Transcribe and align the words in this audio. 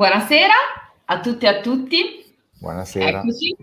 Buonasera 0.00 0.54
a 1.04 1.20
tutte 1.20 1.44
e 1.44 1.48
a 1.50 1.60
tutti. 1.60 2.24
Buonasera. 2.58 3.18
Eccoci. 3.18 3.54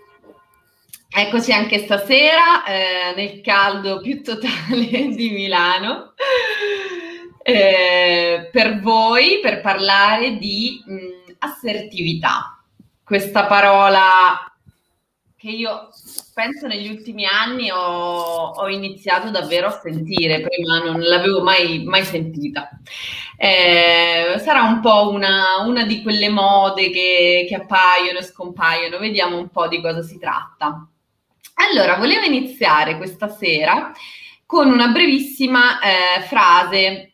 Eccoci 1.09 1.51
anche 1.51 1.79
stasera 1.79 2.63
eh, 2.63 3.15
nel 3.15 3.41
caldo 3.41 3.99
più 4.01 4.21
totale 4.21 4.85
di 5.17 5.31
Milano 5.31 6.13
eh, 7.41 8.49
per 8.51 8.79
voi 8.81 9.39
per 9.41 9.61
parlare 9.61 10.37
di 10.37 10.79
mh, 10.85 11.37
assertività. 11.39 12.61
Questa 13.03 13.47
parola 13.47 14.47
che 15.35 15.49
io 15.49 15.89
penso 16.35 16.67
negli 16.67 16.89
ultimi 16.89 17.25
anni 17.25 17.71
ho, 17.71 18.49
ho, 18.49 18.69
iniziato 18.69 19.31
davvero 19.31 19.67
a 19.67 19.79
sentire, 19.81 20.41
prima 20.41 20.83
non 20.83 20.99
l'avevo 21.01 21.41
mai, 21.41 21.83
mai 21.83 22.03
sentita. 22.03 22.69
Eh, 23.39 24.39
sarà 24.39 24.63
un 24.63 24.79
po' 24.79 25.11
una, 25.11 25.61
una, 25.63 25.85
di 25.85 26.01
quelle 26.01 26.27
mode 26.27 26.89
che, 26.89 27.45
che 27.47 27.55
appaiono 27.55 28.17
e 28.17 28.23
scompaiono, 28.23 28.97
vediamo 28.97 29.37
un 29.37 29.49
po' 29.49 29.67
di 29.67 29.79
cosa 29.79 30.01
si 30.01 30.17
tratta. 30.17 30.87
Allora, 31.69 31.95
volevo 31.97 32.25
iniziare 32.25 32.97
questa 32.97 33.27
sera 33.29 33.91
con 34.45 34.71
una 34.71 34.87
brevissima 34.87 35.79
eh, 35.79 36.21
frase 36.21 37.13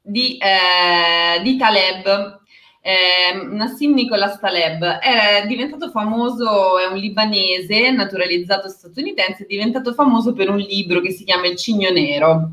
di, 0.00 0.38
eh, 0.38 1.42
di 1.42 1.56
Taleb, 1.56 2.40
eh, 2.82 3.46
Nassim 3.50 3.92
Nicolas 3.92 4.38
Taleb 4.38 4.82
è 4.84 5.44
diventato 5.46 5.90
famoso, 5.90 6.78
è 6.78 6.86
un 6.86 6.96
libanese 6.96 7.90
naturalizzato 7.90 8.68
statunitense, 8.68 9.42
è 9.42 9.46
diventato 9.46 9.92
famoso 9.92 10.32
per 10.32 10.48
un 10.48 10.56
libro 10.56 11.00
che 11.00 11.10
si 11.10 11.24
chiama 11.24 11.46
Il 11.46 11.56
Cigno 11.56 11.90
Nero. 11.90 12.50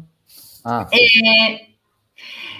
Ah, 0.63 0.85
sì. 0.89 1.19
e, 1.19 1.66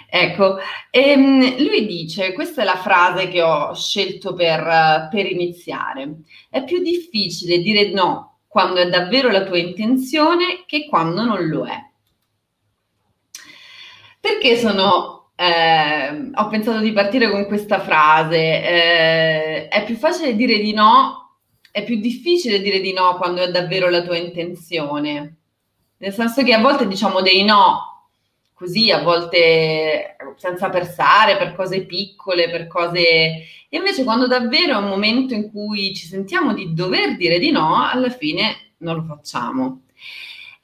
ecco, 0.10 0.58
ehm, 0.90 1.64
lui 1.64 1.86
dice, 1.86 2.34
questa 2.34 2.62
è 2.62 2.66
la 2.66 2.78
frase 2.78 3.28
che 3.28 3.42
ho 3.42 3.74
scelto 3.74 4.34
per, 4.34 5.08
per 5.12 5.26
iniziare, 5.26 6.22
è 6.50 6.64
più 6.64 6.82
difficile 6.82 7.60
dire 7.60 7.92
no 7.92 8.40
quando 8.48 8.80
è 8.80 8.90
davvero 8.90 9.30
la 9.30 9.44
tua 9.44 9.58
intenzione 9.58 10.64
che 10.66 10.88
quando 10.88 11.24
non 11.24 11.48
lo 11.48 11.66
è. 11.66 11.78
Perché 14.20 14.58
sono 14.58 15.18
eh, 15.40 16.32
ho 16.34 16.48
pensato 16.48 16.80
di 16.80 16.92
partire 16.92 17.30
con 17.30 17.46
questa 17.46 17.80
frase. 17.80 18.38
Eh, 18.38 19.68
è 19.68 19.84
più 19.86 19.96
facile 19.96 20.36
dire 20.36 20.58
di 20.58 20.74
no, 20.74 21.38
è 21.72 21.84
più 21.84 22.00
difficile 22.00 22.60
dire 22.60 22.80
di 22.80 22.92
no 22.92 23.16
quando 23.18 23.42
è 23.42 23.52
davvero 23.52 23.90
la 23.90 24.02
tua 24.02 24.18
intenzione. 24.18 25.36
Nel 25.98 26.14
senso 26.14 26.44
che 26.44 26.54
a 26.54 26.60
volte 26.60 26.88
diciamo 26.88 27.22
dei 27.22 27.44
no, 27.44 27.97
così 28.58 28.90
a 28.90 29.04
volte 29.04 30.16
senza 30.38 30.70
pensare, 30.70 31.38
per 31.38 31.54
cose 31.56 31.86
piccole, 31.86 32.50
per 32.50 32.66
cose... 32.66 33.00
E 33.70 33.78
invece 33.78 34.04
quando 34.04 34.26
davvero 34.26 34.74
è 34.74 34.78
un 34.78 34.88
momento 34.88 35.36
in 35.36 35.52
cui 35.52 35.94
ci 35.94 36.08
sentiamo 36.08 36.54
di 36.54 36.74
dover 36.74 37.18
dire 37.18 37.38
di 37.38 37.52
no, 37.52 37.88
alla 37.88 38.10
fine 38.10 38.72
non 38.78 38.96
lo 38.96 39.04
facciamo. 39.04 39.82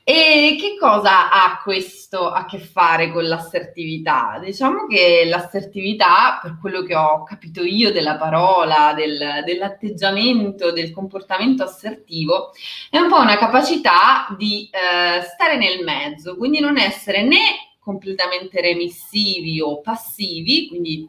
E 0.05 0.58
che 0.59 0.75
cosa 0.77 1.31
ha 1.31 1.61
questo 1.63 2.30
a 2.30 2.45
che 2.45 2.58
fare 2.58 3.11
con 3.11 3.25
l'assertività? 3.25 4.39
Diciamo 4.44 4.88
che 4.88 5.23
l'assertività, 5.25 6.39
per 6.41 6.57
quello 6.59 6.81
che 6.81 6.95
ho 6.95 7.23
capito 7.23 7.63
io 7.63 7.91
della 7.91 8.17
parola, 8.17 8.94
del, 8.95 9.44
dell'atteggiamento, 9.45 10.72
del 10.72 10.91
comportamento 10.91 11.63
assertivo, 11.63 12.52
è 12.89 12.97
un 12.97 13.07
po' 13.07 13.19
una 13.19 13.38
capacità 13.38 14.33
di 14.35 14.67
eh, 14.72 15.22
stare 15.22 15.57
nel 15.57 15.83
mezzo, 15.83 16.35
quindi 16.35 16.59
non 16.59 16.78
essere 16.78 17.22
né 17.22 17.72
completamente 17.84 18.62
remissivi 18.62 19.59
o 19.62 19.81
passivi, 19.81 20.67
quindi 20.67 21.08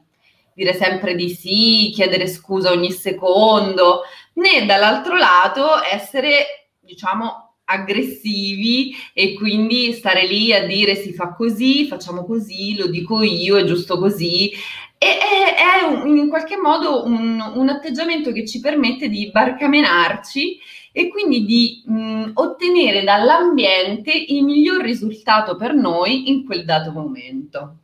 dire 0.54 0.75
sempre 0.75 1.15
di 1.15 1.28
sì, 1.31 1.91
chiedere 1.93 2.26
scusa 2.26 2.71
ogni 2.71 2.91
secondo, 2.91 4.03
né 4.34 4.65
dall'altro 4.66 5.16
lato 5.16 5.82
essere, 5.82 6.69
diciamo, 6.81 7.44
aggressivi 7.66 8.94
e 9.12 9.34
quindi 9.34 9.93
stare 9.93 10.26
lì 10.26 10.53
a 10.53 10.66
dire 10.66 10.94
si 10.94 11.12
fa 11.12 11.34
così, 11.34 11.87
facciamo 11.87 12.25
così, 12.25 12.77
lo 12.77 12.87
dico 12.87 13.22
io, 13.22 13.56
è 13.56 13.65
giusto 13.65 13.98
così. 13.98 14.50
E 14.98 15.19
è, 15.19 15.81
è 15.81 15.84
un, 15.84 16.16
in 16.16 16.28
qualche 16.28 16.56
modo 16.56 17.04
un, 17.04 17.41
un, 17.54 17.69
atteggiamento 17.69 18.32
che 18.32 18.47
ci 18.47 18.60
permette 18.60 19.09
di 19.09 19.31
barcamenarci 19.31 20.59
e 20.97 21.09
quindi 21.09 21.44
di 21.44 21.82
mh, 21.84 22.31
ottenere 22.34 23.03
dall'ambiente 23.03 24.12
il 24.12 24.44
miglior 24.44 24.81
risultato 24.81 25.56
per 25.56 25.75
noi 25.75 26.31
in 26.31 26.44
quel 26.44 26.65
dato 26.65 26.93
momento. 26.93 27.78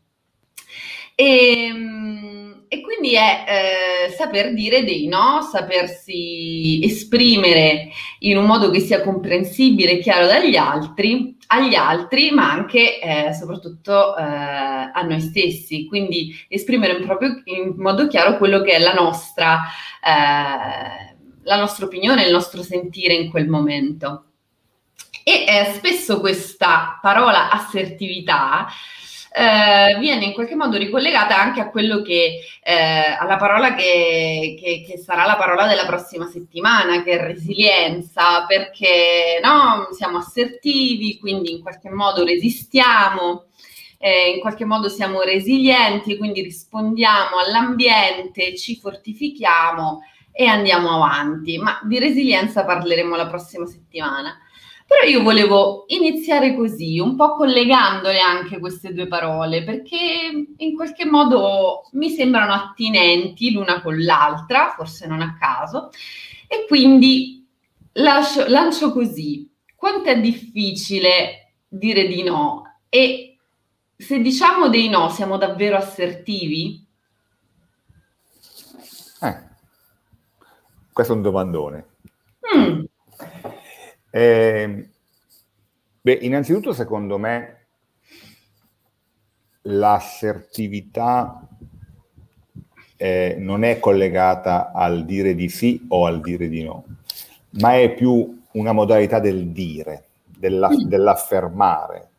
E, 1.16 1.72
mh, 1.72 2.66
e 2.68 2.80
quindi 2.82 3.14
è 3.14 4.06
eh, 4.06 4.10
saper 4.12 4.54
dire 4.54 4.84
dei 4.84 5.08
no, 5.08 5.40
sapersi 5.42 6.78
esprimere 6.84 7.88
in 8.20 8.36
un 8.36 8.44
modo 8.44 8.70
che 8.70 8.78
sia 8.78 9.02
comprensibile 9.02 9.90
e 9.90 9.98
chiaro 9.98 10.26
dagli 10.28 10.54
altri, 10.54 11.36
agli 11.48 11.74
altri, 11.74 12.30
ma 12.30 12.52
anche 12.52 13.00
eh, 13.00 13.34
soprattutto 13.34 14.16
eh, 14.16 14.22
a 14.22 15.02
noi 15.02 15.20
stessi. 15.20 15.86
Quindi 15.86 16.32
esprimere 16.46 17.00
proprio, 17.00 17.42
in 17.46 17.74
modo 17.76 18.06
chiaro 18.06 18.38
quello 18.38 18.60
che 18.62 18.74
è 18.74 18.78
la 18.78 18.94
nostra, 18.94 19.62
eh, 20.00 21.09
la 21.42 21.56
nostra 21.56 21.86
opinione, 21.86 22.24
il 22.24 22.32
nostro 22.32 22.62
sentire 22.62 23.14
in 23.14 23.30
quel 23.30 23.48
momento. 23.48 24.24
E 25.22 25.44
eh, 25.46 25.72
spesso 25.74 26.20
questa 26.20 26.98
parola 27.00 27.50
assertività 27.50 28.66
eh, 29.32 29.96
viene 30.00 30.24
in 30.24 30.32
qualche 30.32 30.56
modo 30.56 30.76
ricollegata 30.76 31.38
anche 31.38 31.60
a 31.60 31.70
quello 31.70 32.02
che, 32.02 32.40
eh, 32.62 33.16
alla 33.18 33.36
parola 33.36 33.74
che, 33.74 34.56
che, 34.58 34.84
che, 34.86 34.98
sarà 34.98 35.24
la 35.24 35.36
parola 35.36 35.66
della 35.66 35.86
prossima 35.86 36.26
settimana, 36.26 37.02
che 37.04 37.12
è 37.12 37.22
resilienza, 37.22 38.44
perché 38.46 39.38
no, 39.42 39.88
siamo 39.92 40.18
assertivi, 40.18 41.18
quindi 41.18 41.52
in 41.52 41.62
qualche 41.62 41.90
modo 41.90 42.24
resistiamo. 42.24 43.44
Eh, 44.02 44.30
in 44.30 44.40
qualche 44.40 44.64
modo 44.64 44.88
siamo 44.88 45.20
resilienti, 45.20 46.16
quindi 46.16 46.40
rispondiamo 46.40 47.36
all'ambiente, 47.36 48.56
ci 48.56 48.76
fortifichiamo 48.76 50.00
e 50.32 50.46
andiamo 50.46 50.90
avanti. 50.90 51.58
Ma 51.58 51.80
di 51.82 51.98
resilienza 51.98 52.64
parleremo 52.64 53.16
la 53.16 53.26
prossima 53.26 53.66
settimana. 53.66 54.38
Però 54.86 55.08
io 55.08 55.22
volevo 55.22 55.84
iniziare 55.86 56.56
così, 56.56 56.98
un 56.98 57.14
po' 57.14 57.36
collegandole 57.36 58.18
anche 58.18 58.58
queste 58.58 58.92
due 58.92 59.06
parole, 59.06 59.62
perché 59.62 59.96
in 60.56 60.74
qualche 60.74 61.04
modo 61.06 61.88
mi 61.92 62.10
sembrano 62.10 62.52
attinenti 62.52 63.52
l'una 63.52 63.82
con 63.82 64.02
l'altra, 64.02 64.74
forse 64.76 65.06
non 65.06 65.20
a 65.20 65.36
caso, 65.38 65.90
e 66.48 66.64
quindi 66.66 67.46
lascio, 67.92 68.48
lancio 68.48 68.92
così. 68.92 69.48
Quanto 69.76 70.08
è 70.08 70.20
difficile 70.20 71.52
dire 71.68 72.08
di 72.08 72.24
no? 72.24 72.80
E 72.88 73.38
se 73.96 74.18
diciamo 74.20 74.68
dei 74.68 74.88
no, 74.88 75.08
siamo 75.08 75.36
davvero 75.36 75.76
assertivi? 75.76 76.84
Eh, 79.22 79.48
questo 81.00 81.14
è 81.14 81.16
un 81.16 81.22
domandone. 81.22 81.86
Mm. 82.54 82.84
Eh, 84.10 84.88
beh, 86.00 86.18
innanzitutto 86.20 86.74
secondo 86.74 87.16
me 87.16 87.56
l'assertività 89.62 91.48
eh, 92.96 93.36
non 93.38 93.64
è 93.64 93.78
collegata 93.78 94.72
al 94.72 95.06
dire 95.06 95.34
di 95.34 95.48
sì 95.48 95.86
o 95.88 96.04
al 96.04 96.20
dire 96.20 96.48
di 96.48 96.62
no, 96.64 96.84
ma 97.60 97.78
è 97.78 97.94
più 97.94 98.42
una 98.52 98.72
modalità 98.72 99.20
del 99.20 99.52
dire, 99.52 100.08
della, 100.26 100.68
dell'affermare, 100.68 102.10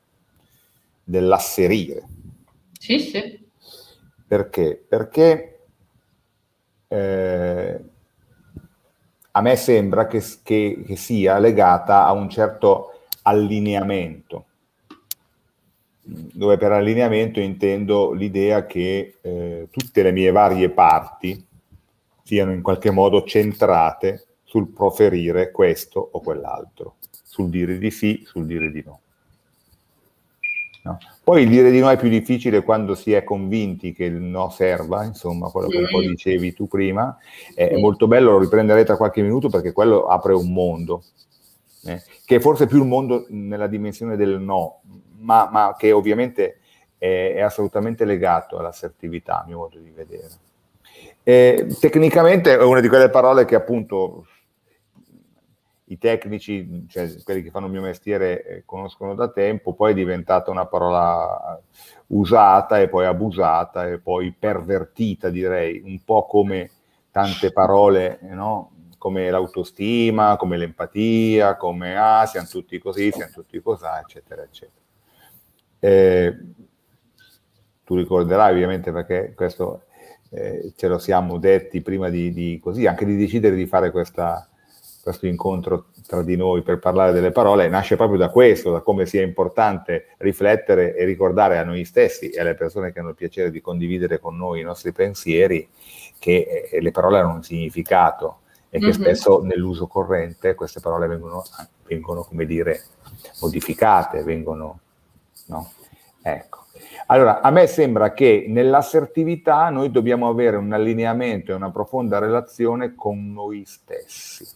dell'asserire. 1.04 2.04
Sì, 2.80 2.98
sì. 2.98 3.48
Perché? 4.25 4.84
Perché 4.88 5.60
eh, 6.88 7.90
a 9.31 9.42
me 9.42 9.56
sembra 9.56 10.07
che, 10.07 10.24
che, 10.44 10.83
che 10.86 10.95
sia 10.95 11.38
legata 11.39 12.06
a 12.06 12.12
un 12.12 12.30
certo 12.30 13.01
allineamento, 13.24 14.45
dove 16.04 16.57
per 16.57 16.72
allineamento 16.72 17.39
intendo 17.39 18.12
l'idea 18.12 18.66
che 18.66 19.18
eh, 19.22 19.68
tutte 19.69 20.04
le 20.04 20.12
mie 20.12 20.31
varie 20.31 20.69
parti 20.69 21.45
siano 22.24 22.51
in 22.51 22.62
qualche 22.62 22.92
modo 22.92 23.24
centrate 23.24 24.25
sul 24.44 24.68
proferire 24.69 25.51
questo 25.51 26.10
o 26.12 26.19
quell'altro, 26.19 26.95
sul 27.24 27.50
dire 27.50 27.77
di 27.77 27.92
sì, 27.92 28.24
sul 28.25 28.45
dire 28.45 28.72
di 28.72 28.84
no. 28.86 29.00
No. 30.83 30.98
Poi 31.24 31.44
il 31.44 31.50
dire 31.50 31.72
di 31.72 31.80
no 31.80 31.89
è 31.89 31.98
più 31.98 32.10
difficile 32.10 32.63
quando 32.63 32.95
si 32.95 33.13
è 33.13 33.24
convinti 33.24 33.94
che 33.94 34.06
il 34.06 34.16
no 34.16 34.50
serva, 34.50 35.04
insomma, 35.04 35.50
quello 35.50 35.68
che 35.68 35.78
un 35.78 35.88
po' 35.89 36.01
dicevi 36.01 36.54
tu 36.54 36.68
prima, 36.68 37.18
è, 37.54 37.78
molto 37.78 38.07
bello, 38.07 38.31
lo 38.31 38.39
riprenderei 38.39 38.86
tra 38.86 38.98
qualche 38.98 39.22
minuto 39.22 39.50
perché 39.50 39.72
quello 39.72 40.06
apre 40.06 40.33
un 40.33 40.51
mondo, 40.51 41.04
eh, 41.86 42.01
che 42.25 42.36
è 42.38 42.39
forse 42.39 42.68
più 42.68 42.81
un 42.81 42.88
mondo 42.88 43.25
nella 43.30 43.68
dimensione 43.68 44.16
del 44.16 44.39
no, 44.39 44.81
ma, 45.19 45.50
ma 45.51 45.75
che 45.78 45.92
ovviamente 45.92 46.60
è, 46.98 47.34
è, 47.36 47.42
assolutamente 47.42 48.06
legato 48.06 48.57
all'assertività, 48.57 49.42
a 49.42 49.45
mio 49.45 49.57
modo 49.57 49.80
di 49.80 49.92
vedere. 49.92 50.30
E, 51.24 51.68
tecnicamente 51.80 52.57
è 52.57 52.63
una 52.63 52.80
di 52.80 52.88
quelle 52.88 53.10
parole 53.10 53.45
che 53.45 53.56
appunto 53.56 54.25
i 55.91 55.97
tecnici, 55.97 56.85
cioè 56.88 57.13
quelli 57.23 57.43
che 57.43 57.49
fanno 57.49 57.65
il 57.65 57.73
mio 57.73 57.81
mestiere, 57.81 58.45
eh, 58.45 58.63
conoscono 58.65 59.13
da 59.13 59.29
tempo, 59.29 59.73
poi 59.73 59.91
è 59.91 59.95
diventata 59.95 60.49
una 60.49 60.65
parola 60.65 61.61
usata 62.07 62.79
e 62.79 62.88
poi 62.88 63.05
abusata 63.05 63.88
e 63.88 63.99
poi 63.99 64.33
pervertita, 64.38 65.29
direi, 65.29 65.81
un 65.83 66.01
po' 66.03 66.25
come 66.25 66.69
tante 67.11 67.51
parole, 67.51 68.19
no? 68.21 68.71
come 68.97 69.29
l'autostima, 69.29 70.38
come 70.38 70.57
l'empatia, 70.57 71.57
come 71.57 71.97
ah, 71.97 72.25
siamo 72.25 72.47
tutti 72.47 72.79
così, 72.79 73.11
siamo 73.11 73.31
tutti 73.33 73.59
così, 73.61 73.85
eccetera, 74.01 74.43
eccetera. 74.43 74.79
Eh, 75.79 76.38
tu 77.83 77.95
ricorderai 77.95 78.53
ovviamente 78.53 78.91
perché 78.91 79.33
questo 79.35 79.85
eh, 80.29 80.71
ce 80.75 80.88
lo 80.88 80.99
siamo 80.99 81.38
detti 81.38 81.81
prima 81.81 82.09
di, 82.09 82.31
di, 82.31 82.59
così, 82.61 82.85
anche 82.85 83.03
di 83.05 83.17
decidere 83.17 83.55
di 83.55 83.65
fare 83.65 83.91
questa, 83.91 84.47
questo 85.01 85.25
incontro 85.25 85.88
tra 86.06 86.21
di 86.21 86.36
noi 86.36 86.62
per 86.62 86.80
parlare 86.80 87.12
delle 87.12 87.31
parole, 87.31 87.68
nasce 87.68 87.95
proprio 87.95 88.18
da 88.18 88.30
questo, 88.30 88.71
da 88.71 88.81
come 88.81 89.06
sia 89.06 89.21
importante 89.21 90.07
riflettere 90.18 90.95
e 90.95 91.06
ricordare 91.06 91.57
a 91.57 91.63
noi 91.63 91.86
stessi 91.86 92.30
e 92.30 92.39
alle 92.39 92.53
persone 92.53 92.92
che 92.92 93.00
hanno 93.00 93.09
il 93.09 93.15
piacere 93.15 93.51
di 93.51 93.62
condividere 93.62 94.19
con 94.19 94.38
noi 94.38 94.59
i 94.59 94.63
nostri 94.63 94.92
pensieri 94.92 95.68
che 96.19 96.69
eh, 96.71 96.81
le 96.81 96.92
parole 96.92 97.19
hanno 97.19 97.33
un 97.33 97.44
significato 97.44 98.42
e 98.69 98.80
che 98.80 98.86
mm-hmm. 98.86 98.94
spesso 98.94 99.42
nell'uso 99.42 99.88
corrente 99.88 100.56
queste 100.56 100.80
parole 100.80 101.07
vengono, 101.07 101.44
vengono 101.86 102.24
come 102.24 102.45
dire, 102.45 102.83
modificate, 103.42 104.24
vengono, 104.24 104.80
no? 105.48 105.71
Ecco. 106.21 106.59
Allora, 107.07 107.42
a 107.42 107.50
me 107.50 107.68
sembra 107.68 108.13
che 108.13 108.45
nell'assertività 108.48 109.69
noi 109.69 109.92
dobbiamo 109.92 110.30
avere 110.30 110.56
un 110.56 110.71
allineamento 110.71 111.51
e 111.51 111.56
una 111.56 111.71
profonda 111.71 112.19
relazione 112.19 112.95
con 112.95 113.33
noi 113.33 113.65
stessi, 113.65 114.48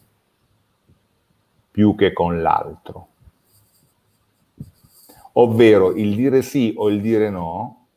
più 1.76 1.94
che 1.96 2.14
con 2.14 2.42
l'altro. 2.42 3.08
Ovvero 5.34 5.92
il 5.92 6.16
dire 6.16 6.42
sì 6.42 6.74
o 6.78 6.88
il 6.90 7.02
dire 7.02 7.30
no 7.30 7.88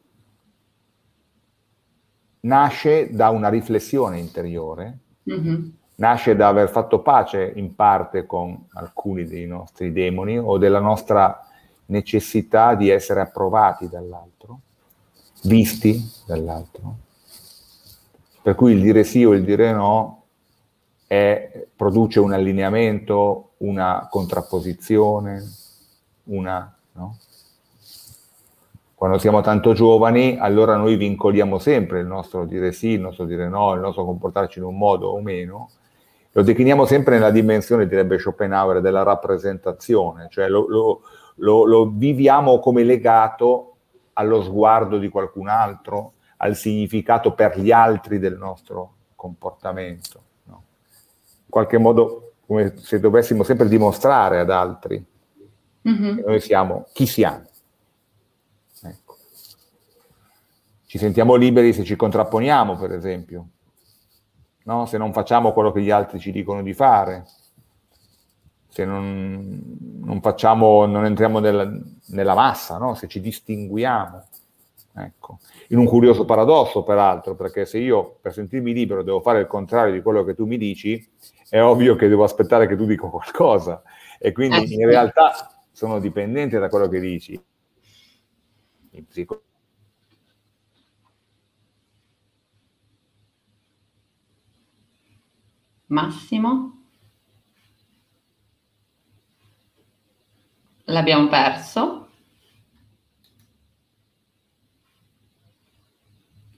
nasce 2.40 3.14
da 3.14 3.28
una 3.28 3.48
riflessione 3.48 4.18
interiore 4.18 4.98
mm-hmm 5.30 5.68
nasce 5.98 6.36
da 6.36 6.48
aver 6.48 6.68
fatto 6.68 7.00
pace 7.00 7.52
in 7.56 7.74
parte 7.74 8.26
con 8.26 8.66
alcuni 8.74 9.24
dei 9.24 9.46
nostri 9.46 9.92
demoni 9.92 10.38
o 10.38 10.58
della 10.58 10.80
nostra 10.80 11.44
necessità 11.86 12.74
di 12.74 12.88
essere 12.88 13.20
approvati 13.20 13.88
dall'altro, 13.88 14.60
visti 15.44 16.00
dall'altro. 16.26 16.96
Per 18.42 18.54
cui 18.54 18.72
il 18.72 18.80
dire 18.80 19.04
sì 19.04 19.24
o 19.24 19.34
il 19.34 19.44
dire 19.44 19.72
no 19.72 20.22
è, 21.06 21.66
produce 21.74 22.20
un 22.20 22.32
allineamento, 22.32 23.47
una 23.58 24.06
contrapposizione, 24.10 25.42
una... 26.24 26.76
No? 26.92 27.18
Quando 28.94 29.18
siamo 29.18 29.42
tanto 29.42 29.74
giovani, 29.74 30.38
allora 30.40 30.74
noi 30.74 30.96
vincoliamo 30.96 31.58
sempre 31.58 32.00
il 32.00 32.06
nostro 32.06 32.44
dire 32.44 32.72
sì, 32.72 32.88
il 32.88 33.00
nostro 33.00 33.26
dire 33.26 33.48
no, 33.48 33.72
il 33.74 33.80
nostro 33.80 34.04
comportarci 34.04 34.58
in 34.58 34.64
un 34.64 34.76
modo 34.76 35.08
o 35.08 35.20
meno, 35.20 35.70
lo 36.32 36.42
decliniamo 36.42 36.84
sempre 36.84 37.14
nella 37.14 37.30
dimensione, 37.30 37.86
direbbe 37.86 38.18
Schopenhauer, 38.18 38.80
della 38.80 39.04
rappresentazione, 39.04 40.26
cioè 40.30 40.48
lo, 40.48 40.66
lo, 40.68 41.02
lo, 41.36 41.64
lo 41.64 41.90
viviamo 41.90 42.58
come 42.58 42.82
legato 42.82 43.76
allo 44.14 44.42
sguardo 44.42 44.98
di 44.98 45.08
qualcun 45.08 45.48
altro, 45.48 46.14
al 46.38 46.56
significato 46.56 47.32
per 47.34 47.58
gli 47.58 47.70
altri 47.70 48.18
del 48.18 48.36
nostro 48.36 48.94
comportamento. 49.14 50.22
No? 50.44 50.62
In 51.44 51.50
qualche 51.50 51.78
modo, 51.78 52.27
come 52.48 52.78
se 52.78 52.98
dovessimo 52.98 53.42
sempre 53.42 53.68
dimostrare 53.68 54.40
ad 54.40 54.50
altri 54.50 55.04
mm-hmm. 55.86 56.16
che 56.16 56.22
noi 56.26 56.40
siamo 56.40 56.86
chi 56.94 57.04
siamo. 57.04 57.44
Ecco. 58.82 59.16
Ci 60.86 60.96
sentiamo 60.96 61.34
liberi 61.34 61.74
se 61.74 61.84
ci 61.84 61.94
contrapponiamo, 61.94 62.76
per 62.76 62.92
esempio 62.92 63.48
no? 64.68 64.86
se 64.86 64.98
non 64.98 65.12
facciamo 65.12 65.52
quello 65.52 65.72
che 65.72 65.82
gli 65.82 65.90
altri 65.90 66.20
ci 66.20 66.30
dicono 66.30 66.62
di 66.62 66.74
fare, 66.74 67.24
se 68.68 68.84
non, 68.84 69.60
non 70.02 70.20
facciamo, 70.20 70.86
non 70.86 71.04
entriamo 71.06 71.40
nella, 71.40 71.68
nella 72.08 72.34
massa, 72.34 72.76
no? 72.78 72.94
se 72.94 73.08
ci 73.08 73.20
distinguiamo. 73.20 74.24
Ecco. 74.94 75.38
In 75.68 75.78
un 75.78 75.86
curioso 75.86 76.24
paradosso, 76.24 76.82
peraltro, 76.82 77.34
perché 77.34 77.64
se 77.64 77.78
io 77.78 78.18
per 78.20 78.32
sentirmi 78.32 78.72
libero 78.72 79.02
devo 79.02 79.20
fare 79.20 79.40
il 79.40 79.46
contrario 79.46 79.92
di 79.92 80.02
quello 80.02 80.24
che 80.24 80.34
tu 80.34 80.44
mi 80.44 80.58
dici, 80.58 81.08
è 81.48 81.62
ovvio 81.62 81.96
che 81.96 82.08
devo 82.08 82.24
aspettare 82.24 82.66
che 82.66 82.76
tu 82.76 82.84
dica 82.84 83.08
qualcosa. 83.08 83.82
E 84.18 84.32
quindi 84.32 84.74
eh, 84.74 84.82
in 84.82 84.86
realtà 84.86 85.62
sono 85.70 85.98
dipendente 86.00 86.58
da 86.58 86.68
quello 86.68 86.88
che 86.88 87.00
dici. 87.00 87.40
In 88.90 89.06
psicologia 89.06 89.46
Massimo? 95.88 96.82
L'abbiamo 100.84 101.28
perso? 101.28 102.08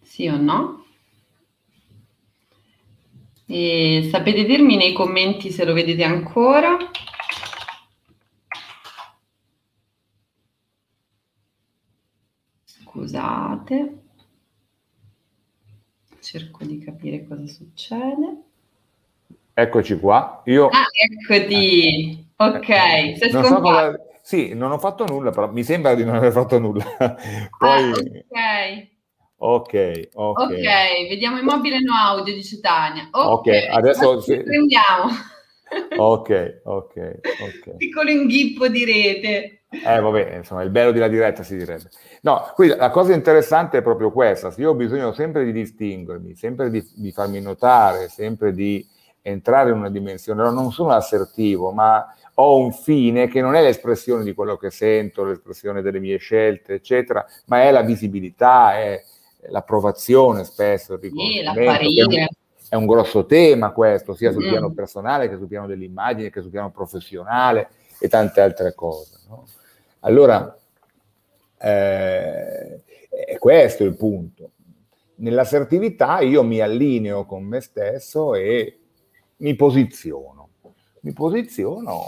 Sì 0.02 0.28
o 0.28 0.36
no? 0.36 0.79
E 3.52 4.06
sapete 4.12 4.44
dirmi 4.44 4.76
nei 4.76 4.92
commenti 4.92 5.50
se 5.50 5.64
lo 5.64 5.72
vedete 5.72 6.04
ancora? 6.04 6.76
Scusate, 12.64 14.02
cerco 16.20 16.64
di 16.64 16.78
capire 16.78 17.26
cosa 17.26 17.44
succede. 17.48 18.36
Eccoci 19.52 19.98
qua. 19.98 20.42
Io... 20.44 20.68
Ah, 20.68 20.86
eccoti. 20.92 22.24
Ok, 22.36 22.66
sei 23.16 23.32
non 23.32 23.44
so 23.44 23.60
cosa... 23.60 24.00
Sì, 24.22 24.54
non 24.54 24.70
ho 24.70 24.78
fatto 24.78 25.06
nulla, 25.06 25.30
però 25.30 25.50
mi 25.50 25.64
sembra 25.64 25.96
di 25.96 26.04
non 26.04 26.14
aver 26.14 26.30
fatto 26.30 26.60
nulla. 26.60 26.84
Poi... 27.58 27.82
Ah, 27.82 27.88
ok. 27.88 28.89
Ok, 29.42 30.08
ok. 30.14 30.48
vediamo 31.08 31.38
immobile 31.38 31.80
no 31.80 31.94
audio, 31.94 32.34
dice 32.34 32.60
Tania. 32.60 33.08
Ok, 33.10 33.24
okay 33.24 33.66
adesso... 33.68 34.20
Sì. 34.20 34.36
Prendiamo. 34.42 35.10
ok, 35.96 36.60
ok, 36.64 37.20
ok. 37.22 37.76
Piccolo 37.78 38.10
inghippo 38.10 38.68
di 38.68 38.84
rete. 38.84 39.62
Eh, 39.70 40.00
vabbè, 40.00 40.36
insomma, 40.36 40.62
il 40.62 40.70
bello 40.70 40.90
della 40.90 41.08
diretta 41.08 41.42
si 41.42 41.56
direbbe. 41.56 41.90
No, 42.22 42.50
qui 42.54 42.68
la 42.68 42.90
cosa 42.90 43.14
interessante 43.14 43.78
è 43.78 43.82
proprio 43.82 44.10
questa. 44.10 44.50
Se 44.50 44.60
io 44.60 44.70
ho 44.70 44.74
bisogno 44.74 45.12
sempre 45.12 45.44
di 45.44 45.52
distinguermi, 45.52 46.34
sempre 46.34 46.70
di, 46.70 46.84
di 46.96 47.12
farmi 47.12 47.40
notare, 47.40 48.08
sempre 48.08 48.52
di 48.52 48.84
entrare 49.22 49.70
in 49.70 49.76
una 49.76 49.90
dimensione, 49.90 50.40
allora 50.40 50.54
non 50.54 50.72
sono 50.72 50.90
assertivo, 50.90 51.70
ma 51.70 52.14
ho 52.34 52.58
un 52.58 52.72
fine 52.72 53.28
che 53.28 53.40
non 53.40 53.54
è 53.54 53.62
l'espressione 53.62 54.24
di 54.24 54.34
quello 54.34 54.56
che 54.56 54.70
sento, 54.70 55.24
l'espressione 55.24 55.82
delle 55.82 56.00
mie 56.00 56.16
scelte, 56.16 56.74
eccetera, 56.74 57.24
ma 57.46 57.62
è 57.62 57.70
la 57.70 57.82
visibilità, 57.82 58.74
è 58.74 59.02
l'approvazione 59.48 60.44
spesso, 60.44 60.94
il 60.94 61.00
riconoscimento. 61.00 62.10
Sì, 62.10 62.26
è 62.70 62.76
un 62.76 62.86
grosso 62.86 63.26
tema 63.26 63.72
questo, 63.72 64.14
sia 64.14 64.30
sul 64.30 64.46
mm. 64.46 64.50
piano 64.50 64.72
personale 64.72 65.28
che 65.28 65.36
sul 65.36 65.48
piano 65.48 65.66
dell'immagine, 65.66 66.30
che 66.30 66.40
sul 66.40 66.50
piano 66.50 66.70
professionale 66.70 67.70
e 67.98 68.08
tante 68.08 68.40
altre 68.40 68.74
cose. 68.74 69.18
No? 69.28 69.46
Allora, 70.00 70.56
eh, 71.58 72.80
è 73.08 73.38
questo 73.38 73.84
il 73.84 73.96
punto. 73.96 74.52
Nell'assertività 75.16 76.20
io 76.20 76.42
mi 76.42 76.60
allineo 76.60 77.26
con 77.26 77.42
me 77.42 77.60
stesso 77.60 78.34
e 78.34 78.78
mi 79.38 79.54
posiziono. 79.56 80.48
Mi 81.00 81.12
posiziono, 81.12 82.06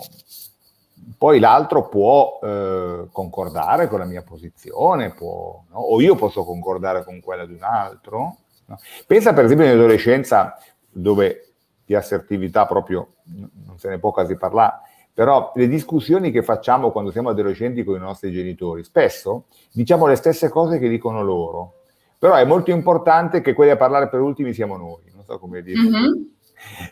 poi 1.18 1.38
l'altro 1.38 1.88
può 1.88 2.38
eh, 2.42 3.06
concordare 3.10 3.88
con 3.88 3.98
la 3.98 4.04
mia 4.04 4.22
posizione, 4.22 5.10
può, 5.10 5.62
no? 5.70 5.78
o 5.78 6.00
io 6.00 6.14
posso 6.14 6.44
concordare 6.44 7.04
con 7.04 7.20
quella 7.20 7.46
di 7.46 7.54
un 7.54 7.62
altro. 7.62 8.36
No? 8.66 8.78
Pensa 9.06 9.32
per 9.32 9.44
esempio 9.44 9.66
all'adolescenza 9.66 10.56
dove 10.88 11.52
di 11.84 11.94
assertività 11.94 12.66
proprio 12.66 13.14
non 13.24 13.78
se 13.78 13.88
ne 13.88 13.98
può 13.98 14.12
quasi 14.12 14.36
parlare, 14.36 14.80
però 15.12 15.52
le 15.54 15.68
discussioni 15.68 16.30
che 16.30 16.42
facciamo 16.42 16.90
quando 16.90 17.10
siamo 17.10 17.30
adolescenti 17.30 17.84
con 17.84 17.96
i 17.96 18.00
nostri 18.00 18.30
genitori, 18.30 18.84
spesso 18.84 19.46
diciamo 19.72 20.06
le 20.06 20.14
stesse 20.14 20.48
cose 20.48 20.78
che 20.78 20.88
dicono 20.88 21.22
loro, 21.22 21.80
però 22.18 22.34
è 22.34 22.44
molto 22.44 22.70
importante 22.70 23.40
che 23.40 23.52
quelli 23.52 23.72
a 23.72 23.76
parlare 23.76 24.08
per 24.08 24.20
ultimi 24.20 24.52
siamo 24.52 24.76
noi, 24.76 25.10
non 25.14 25.24
so 25.24 25.38
come 25.38 25.62
dire. 25.62 25.80
Mm-hmm 25.80 26.22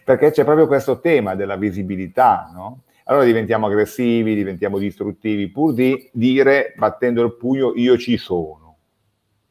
perché 0.05 0.31
c'è 0.31 0.45
proprio 0.45 0.67
questo 0.67 1.01
tema 1.01 1.35
della 1.35 1.57
visibilità, 1.57 2.51
no? 2.53 2.83
Allora 3.11 3.25
diventiamo 3.25 3.67
aggressivi, 3.67 4.37
diventiamo 4.37 4.79
distruttivi, 4.79 5.49
pur 5.49 5.75
di 5.75 6.09
dire, 6.13 6.75
battendo 6.77 7.25
il 7.25 7.35
pugno, 7.35 7.73
io 7.75 7.99
ci 7.99 8.17
sono. 8.17 8.77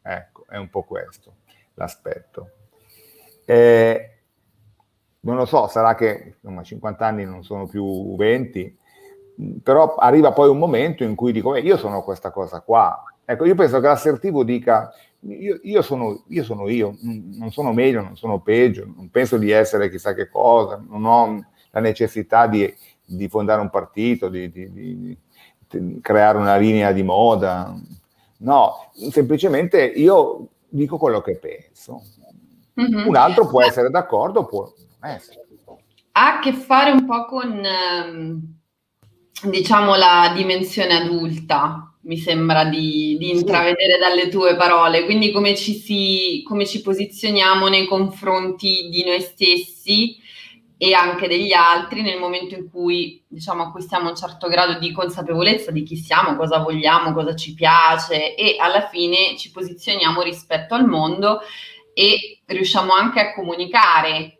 Ecco, 0.01 0.45
è 0.47 0.55
un 0.55 0.69
po' 0.69 0.83
questo 0.83 1.33
l'aspetto. 1.73 2.51
Eh, 3.43 4.11
non 5.21 5.35
lo 5.35 5.43
so, 5.43 5.67
sarà 5.67 5.93
che 5.95 6.35
insomma, 6.35 6.63
50 6.63 7.05
anni 7.05 7.25
non 7.25 7.43
sono 7.43 7.67
più 7.67 8.15
20, 8.15 8.77
però 9.61 9.95
arriva 9.95 10.31
poi 10.31 10.47
un 10.47 10.57
momento 10.57 11.03
in 11.03 11.15
cui 11.15 11.33
dico, 11.33 11.53
io 11.57 11.75
sono 11.75 12.01
questa 12.01 12.31
cosa 12.31 12.61
qua. 12.61 13.03
Ecco, 13.25 13.43
io 13.43 13.55
penso 13.55 13.81
che 13.81 13.87
l'assertivo 13.87 14.45
dica, 14.45 14.89
io, 15.19 15.59
io, 15.63 15.81
sono, 15.81 16.23
io, 16.27 16.43
sono, 16.45 16.69
io 16.69 16.95
non 17.01 17.51
sono 17.51 17.73
meglio, 17.73 18.01
non 18.01 18.15
sono 18.15 18.39
peggio, 18.39 18.85
non 18.85 19.09
penso 19.09 19.37
di 19.37 19.51
essere 19.51 19.89
chissà 19.89 20.13
che 20.13 20.29
cosa, 20.29 20.81
non 20.87 21.03
ho 21.03 21.45
la 21.71 21.81
necessità 21.81 22.47
di, 22.47 22.73
di 23.09 23.27
fondare 23.27 23.61
un 23.61 23.69
partito, 23.69 24.29
di, 24.29 24.51
di, 24.51 24.71
di, 24.71 25.99
creare 26.01 26.37
una 26.37 26.57
linea 26.57 26.91
di 26.91 27.03
moda. 27.03 27.75
No, 28.39 28.91
semplicemente 29.11 29.83
io 29.83 30.47
dico 30.67 30.97
quello 30.97 31.21
che 31.21 31.35
penso. 31.37 32.01
Mm-hmm. 32.79 33.07
Un 33.07 33.15
altro 33.15 33.47
può 33.47 33.61
essere 33.61 33.89
d'accordo, 33.89 34.45
può 34.45 34.71
non 35.01 35.11
essere. 35.11 35.45
Ha 36.11 36.37
a 36.37 36.39
che 36.39 36.53
fare 36.53 36.91
un 36.91 37.05
po' 37.05 37.25
con, 37.25 37.63
ehm, 37.63 38.41
diciamo, 39.49 39.95
la 39.95 40.33
dimensione 40.35 40.93
adulta 40.93 41.89
mi 42.01 42.17
sembra 42.17 42.65
di, 42.65 43.17
di 43.19 43.31
intravedere 43.31 43.97
dalle 43.99 44.29
tue 44.29 44.55
parole, 44.55 45.05
quindi 45.05 45.31
come 45.31 45.55
ci, 45.55 45.73
si, 45.73 46.43
come 46.47 46.65
ci 46.65 46.81
posizioniamo 46.81 47.67
nei 47.67 47.85
confronti 47.87 48.89
di 48.89 49.03
noi 49.03 49.21
stessi 49.21 50.17
e 50.81 50.93
anche 50.93 51.27
degli 51.27 51.51
altri 51.51 52.01
nel 52.01 52.17
momento 52.17 52.55
in 52.55 52.69
cui 52.71 53.21
diciamo 53.27 53.63
acquistiamo 53.63 54.07
un 54.07 54.15
certo 54.15 54.47
grado 54.47 54.79
di 54.79 54.93
consapevolezza 54.93 55.71
di 55.71 55.83
chi 55.83 55.97
siamo, 55.97 56.37
cosa 56.37 56.59
vogliamo, 56.59 57.11
cosa 57.11 57.35
ci 57.35 57.53
piace 57.53 58.33
e 58.33 58.55
alla 58.57 58.87
fine 58.87 59.35
ci 59.37 59.51
posizioniamo 59.51 60.21
rispetto 60.21 60.75
al 60.75 60.85
mondo 60.85 61.41
e 61.93 62.39
riusciamo 62.45 62.93
anche 62.93 63.19
a 63.19 63.33
comunicare 63.33 64.37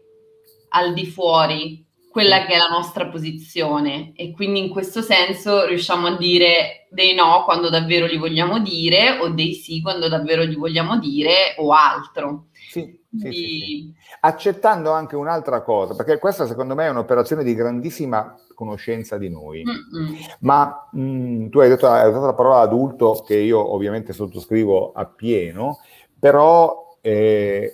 al 0.70 0.94
di 0.94 1.06
fuori 1.06 1.86
quella 2.10 2.46
che 2.46 2.54
è 2.54 2.58
la 2.58 2.70
nostra 2.70 3.08
posizione 3.08 4.14
e 4.16 4.32
quindi 4.32 4.60
in 4.60 4.70
questo 4.70 5.02
senso 5.02 5.66
riusciamo 5.66 6.08
a 6.08 6.18
dire 6.18 6.88
dei 6.90 7.14
no 7.14 7.44
quando 7.46 7.70
davvero 7.70 8.08
li 8.08 8.18
vogliamo 8.18 8.60
dire 8.60 9.20
o 9.20 9.30
dei 9.30 9.54
sì 9.54 9.80
quando 9.82 10.10
davvero 10.10 10.42
li 10.42 10.56
vogliamo 10.56 10.98
dire 10.98 11.56
o 11.58 11.72
altro. 11.72 12.48
Sì, 12.52 13.00
quindi... 13.08 13.32
sì, 13.32 13.60
sì, 13.60 13.94
Accettando 14.22 14.92
anche 14.92 15.16
un'altra 15.16 15.62
cosa, 15.62 15.96
perché 15.96 16.18
questa 16.18 16.48
secondo 16.48 16.74
me 16.74 16.86
è 16.86 16.90
un'operazione 16.90 17.44
di 17.44 17.54
grandissima 17.54 18.36
conoscenza 18.56 19.18
di 19.18 19.30
noi. 19.30 19.64
Mm-mm. 19.64 20.18
Ma 20.40 20.90
mh, 20.92 21.02
mm, 21.02 21.50
tu 21.50 21.60
hai, 21.60 21.70
detto, 21.70 21.88
hai 21.88 22.10
usato 22.10 22.26
la 22.26 22.34
parola 22.34 22.60
adulto 22.60 23.24
che 23.26 23.38
io 23.38 23.74
ovviamente 23.74 24.14
sottoscrivo 24.14 24.92
appieno, 24.94 25.80
però 26.20 26.98
eh, 27.02 27.72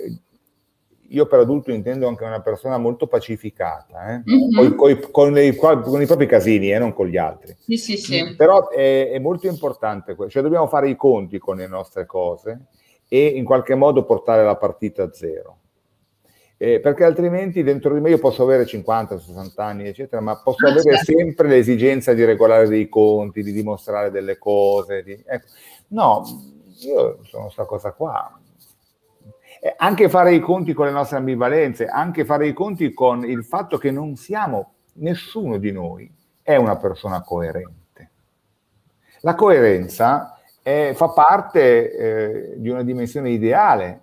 io 1.09 1.25
per 1.25 1.39
adulto 1.39 1.71
intendo 1.71 2.07
anche 2.07 2.23
una 2.23 2.41
persona 2.41 2.77
molto 2.77 3.07
pacificata, 3.07 4.13
eh? 4.13 4.23
mm-hmm. 4.29 4.55
coi, 4.55 4.75
coi, 4.75 5.11
con, 5.11 5.37
i, 5.37 5.55
con, 5.55 6.01
i, 6.01 6.05
propri 6.05 6.25
casini, 6.25 6.71
eh? 6.71 6.79
non 6.79 6.93
con 6.93 7.07
gli 7.07 7.17
altri. 7.17 7.55
Sì, 7.59 7.77
sì, 7.77 7.97
sì. 7.97 8.35
Però 8.35 8.69
è, 8.69 9.11
è 9.11 9.19
molto 9.19 9.47
importante, 9.47 10.15
cioè 10.29 10.41
dobbiamo 10.41 10.67
fare 10.67 10.89
i 10.89 10.95
conti 10.95 11.37
con 11.37 11.57
le 11.57 11.67
nostre 11.67 12.05
cose 12.05 12.67
e 13.07 13.25
in 13.27 13.45
qualche 13.45 13.75
modo 13.75 14.03
portare 14.03 14.43
la 14.43 14.55
partita 14.55 15.03
a 15.03 15.13
zero. 15.13 15.57
Eh, 16.57 16.79
perché 16.79 17.03
altrimenti 17.03 17.63
dentro 17.63 17.93
di 17.93 17.99
me 17.99 18.09
io 18.09 18.17
posso 18.17 18.43
avere 18.43 18.65
50, 18.65 19.19
60 19.19 19.63
anni, 19.63 19.87
eccetera, 19.87 20.21
ma 20.21 20.39
posso 20.41 20.65
ah, 20.65 20.69
avere 20.71 20.95
certo. 20.95 21.11
sempre 21.17 21.49
l'esigenza 21.49 22.13
di 22.13 22.23
regolare 22.23 22.67
dei 22.67 22.87
conti, 22.87 23.43
di 23.43 23.51
dimostrare 23.51 24.09
delle 24.09 24.37
cose. 24.37 25.03
Di... 25.03 25.21
Ecco. 25.25 25.47
No, 25.89 26.23
io 26.79 27.19
sono 27.23 27.43
questa 27.43 27.65
cosa 27.65 27.91
qua 27.91 28.39
anche 29.77 30.09
fare 30.09 30.33
i 30.33 30.39
conti 30.39 30.73
con 30.73 30.85
le 30.85 30.91
nostre 30.91 31.17
ambivalenze, 31.17 31.87
anche 31.87 32.25
fare 32.25 32.47
i 32.47 32.53
conti 32.53 32.93
con 32.93 33.25
il 33.25 33.43
fatto 33.43 33.77
che 33.77 33.89
non 33.89 34.15
siamo, 34.15 34.73
nessuno 34.95 35.57
di 35.57 35.71
noi 35.71 36.11
è 36.41 36.55
una 36.55 36.77
persona 36.77 37.21
coerente. 37.21 38.11
La 39.21 39.33
coerenza 39.33 40.39
è, 40.61 40.91
fa 40.93 41.09
parte 41.09 41.91
eh, 41.91 42.53
di 42.57 42.69
una 42.69 42.83
dimensione 42.83 43.31
ideale, 43.31 44.01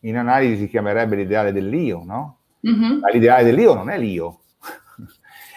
in 0.00 0.16
analisi 0.16 0.62
si 0.62 0.68
chiamerebbe 0.68 1.16
l'ideale 1.16 1.52
dell'io, 1.52 2.02
no? 2.04 2.38
Mm-hmm. 2.68 2.98
Ma 3.00 3.10
l'ideale 3.10 3.42
dell'io 3.42 3.74
non 3.74 3.90
è 3.90 3.98
l'io, 3.98 4.41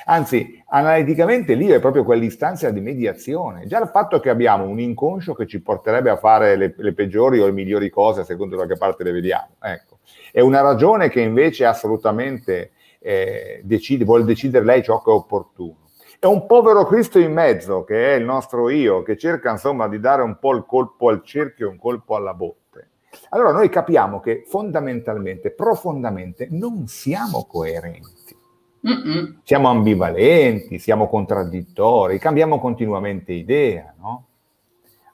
Anzi, 0.07 0.63
analiticamente 0.67 1.55
lì 1.55 1.67
è 1.67 1.79
proprio 1.79 2.03
quell'istanza 2.03 2.69
di 2.69 2.79
mediazione. 2.79 3.65
Già 3.65 3.81
il 3.81 3.89
fatto 3.89 4.19
che 4.19 4.29
abbiamo 4.29 4.65
un 4.65 4.79
inconscio 4.79 5.33
che 5.33 5.47
ci 5.47 5.61
porterebbe 5.61 6.11
a 6.11 6.17
fare 6.17 6.55
le, 6.55 6.75
le 6.77 6.93
peggiori 6.93 7.39
o 7.39 7.45
le 7.45 7.51
migliori 7.51 7.89
cose, 7.89 8.23
secondo 8.23 8.55
da 8.55 8.67
che 8.67 8.77
parte 8.77 9.03
le 9.03 9.11
vediamo. 9.11 9.55
Ecco. 9.61 9.99
È 10.31 10.41
una 10.41 10.61
ragione 10.61 11.09
che 11.09 11.21
invece 11.21 11.65
assolutamente 11.65 12.71
eh, 12.99 13.61
decide, 13.63 14.05
vuole 14.05 14.25
decidere 14.25 14.63
lei 14.63 14.83
ciò 14.83 15.01
che 15.01 15.09
è 15.09 15.13
opportuno. 15.13 15.77
È 16.19 16.27
un 16.27 16.45
povero 16.45 16.85
Cristo 16.85 17.19
in 17.19 17.33
mezzo, 17.33 17.83
che 17.83 18.13
è 18.13 18.15
il 18.17 18.25
nostro 18.25 18.69
io, 18.69 19.01
che 19.01 19.17
cerca 19.17 19.51
insomma 19.51 19.87
di 19.87 19.99
dare 19.99 20.21
un 20.21 20.37
po' 20.39 20.53
il 20.53 20.65
colpo 20.67 21.09
al 21.09 21.23
cerchio 21.23 21.67
e 21.67 21.71
un 21.71 21.77
colpo 21.77 22.15
alla 22.15 22.33
botte. 22.33 22.89
Allora 23.29 23.51
noi 23.51 23.69
capiamo 23.69 24.19
che 24.19 24.43
fondamentalmente, 24.45 25.51
profondamente, 25.51 26.47
non 26.51 26.87
siamo 26.87 27.45
coerenti. 27.45 28.24
Mm-mm. 28.87 29.39
Siamo 29.43 29.69
ambivalenti, 29.69 30.77
siamo 30.77 31.07
contraddittori, 31.07 32.19
cambiamo 32.19 32.59
continuamente 32.59 33.33
idea, 33.33 33.93
no? 33.99 34.25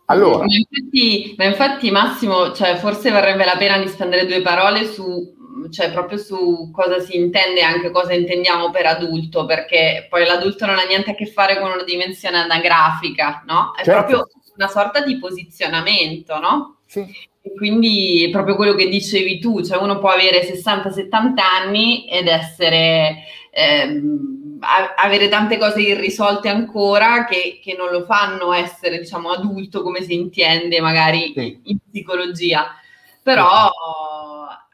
Allora, 0.05 0.43
ma 0.45 0.53
infatti, 0.53 1.35
ma 1.37 1.45
infatti 1.45 1.89
Massimo, 1.89 2.51
cioè, 2.51 2.75
forse 2.75 3.11
varrebbe 3.11 3.45
la 3.45 3.55
pena 3.57 3.77
di 3.77 3.87
spendere 3.87 4.25
due 4.25 4.41
parole 4.41 4.85
su, 4.85 5.33
cioè, 5.71 5.89
proprio 5.91 6.17
su 6.17 6.69
cosa 6.71 6.99
si 6.99 7.15
intende 7.15 7.61
e 7.61 7.63
anche 7.63 7.91
cosa 7.91 8.13
intendiamo 8.13 8.71
per 8.71 8.87
adulto, 8.87 9.45
perché 9.45 10.07
poi 10.09 10.25
l'adulto 10.25 10.65
non 10.65 10.77
ha 10.77 10.83
niente 10.83 11.11
a 11.11 11.15
che 11.15 11.27
fare 11.27 11.59
con 11.59 11.71
una 11.71 11.83
dimensione 11.83 12.39
anagrafica, 12.39 13.43
no? 13.47 13.71
È 13.73 13.83
certo. 13.85 13.91
proprio 13.91 14.27
una 14.57 14.67
sorta 14.67 15.01
di 15.01 15.17
posizionamento, 15.17 16.39
no? 16.39 16.79
Sì. 16.85 16.99
E 17.43 17.53
quindi 17.55 18.27
proprio 18.31 18.55
quello 18.55 18.75
che 18.75 18.89
dicevi 18.89 19.39
tu, 19.39 19.63
cioè 19.63 19.81
uno 19.81 19.97
può 19.97 20.09
avere 20.09 20.41
60-70 20.43 21.39
anni 21.39 22.05
ed 22.07 22.27
essere 22.27 23.23
ehm, 23.51 24.57
avere 24.95 25.27
tante 25.27 25.57
cose 25.57 25.81
irrisolte 25.81 26.49
ancora 26.49 27.25
che, 27.25 27.59
che, 27.61 27.75
non 27.75 27.91
lo 27.91 28.05
fanno 28.05 28.53
essere, 28.53 28.97
diciamo, 28.97 29.29
adulto 29.29 29.81
come 29.83 30.01
si 30.01 30.13
intende 30.13 30.79
magari 30.79 31.33
sì. 31.35 31.59
in 31.63 31.77
psicologia. 31.79 32.75
Però 33.21 33.69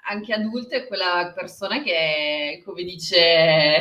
anche 0.10 0.34
adulto 0.34 0.75
è 0.75 0.88
quella 0.88 1.34
persona 1.36 1.81
che, 1.81 2.62
come 2.63 2.84
dice 2.84 3.79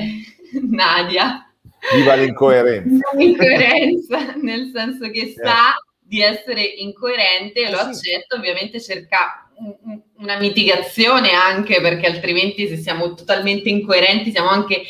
Nadia, 0.68 1.52
viva 1.94 2.14
l'incoerenza. 2.14 3.10
l'incoerenza, 3.14 4.34
nel 4.40 4.70
senso 4.74 5.10
che 5.10 5.34
sa 5.36 5.74
di 5.98 6.22
essere 6.22 6.62
incoerente 6.62 7.62
e 7.62 7.70
lo 7.70 7.78
accetta, 7.78 8.36
ovviamente 8.36 8.80
cerca 8.80 9.48
una 10.18 10.38
mitigazione 10.38 11.32
anche 11.32 11.80
perché 11.80 12.06
altrimenti 12.06 12.68
se 12.68 12.76
siamo 12.76 13.14
totalmente 13.14 13.68
incoerenti 13.68 14.30
siamo 14.30 14.48
anche 14.48 14.82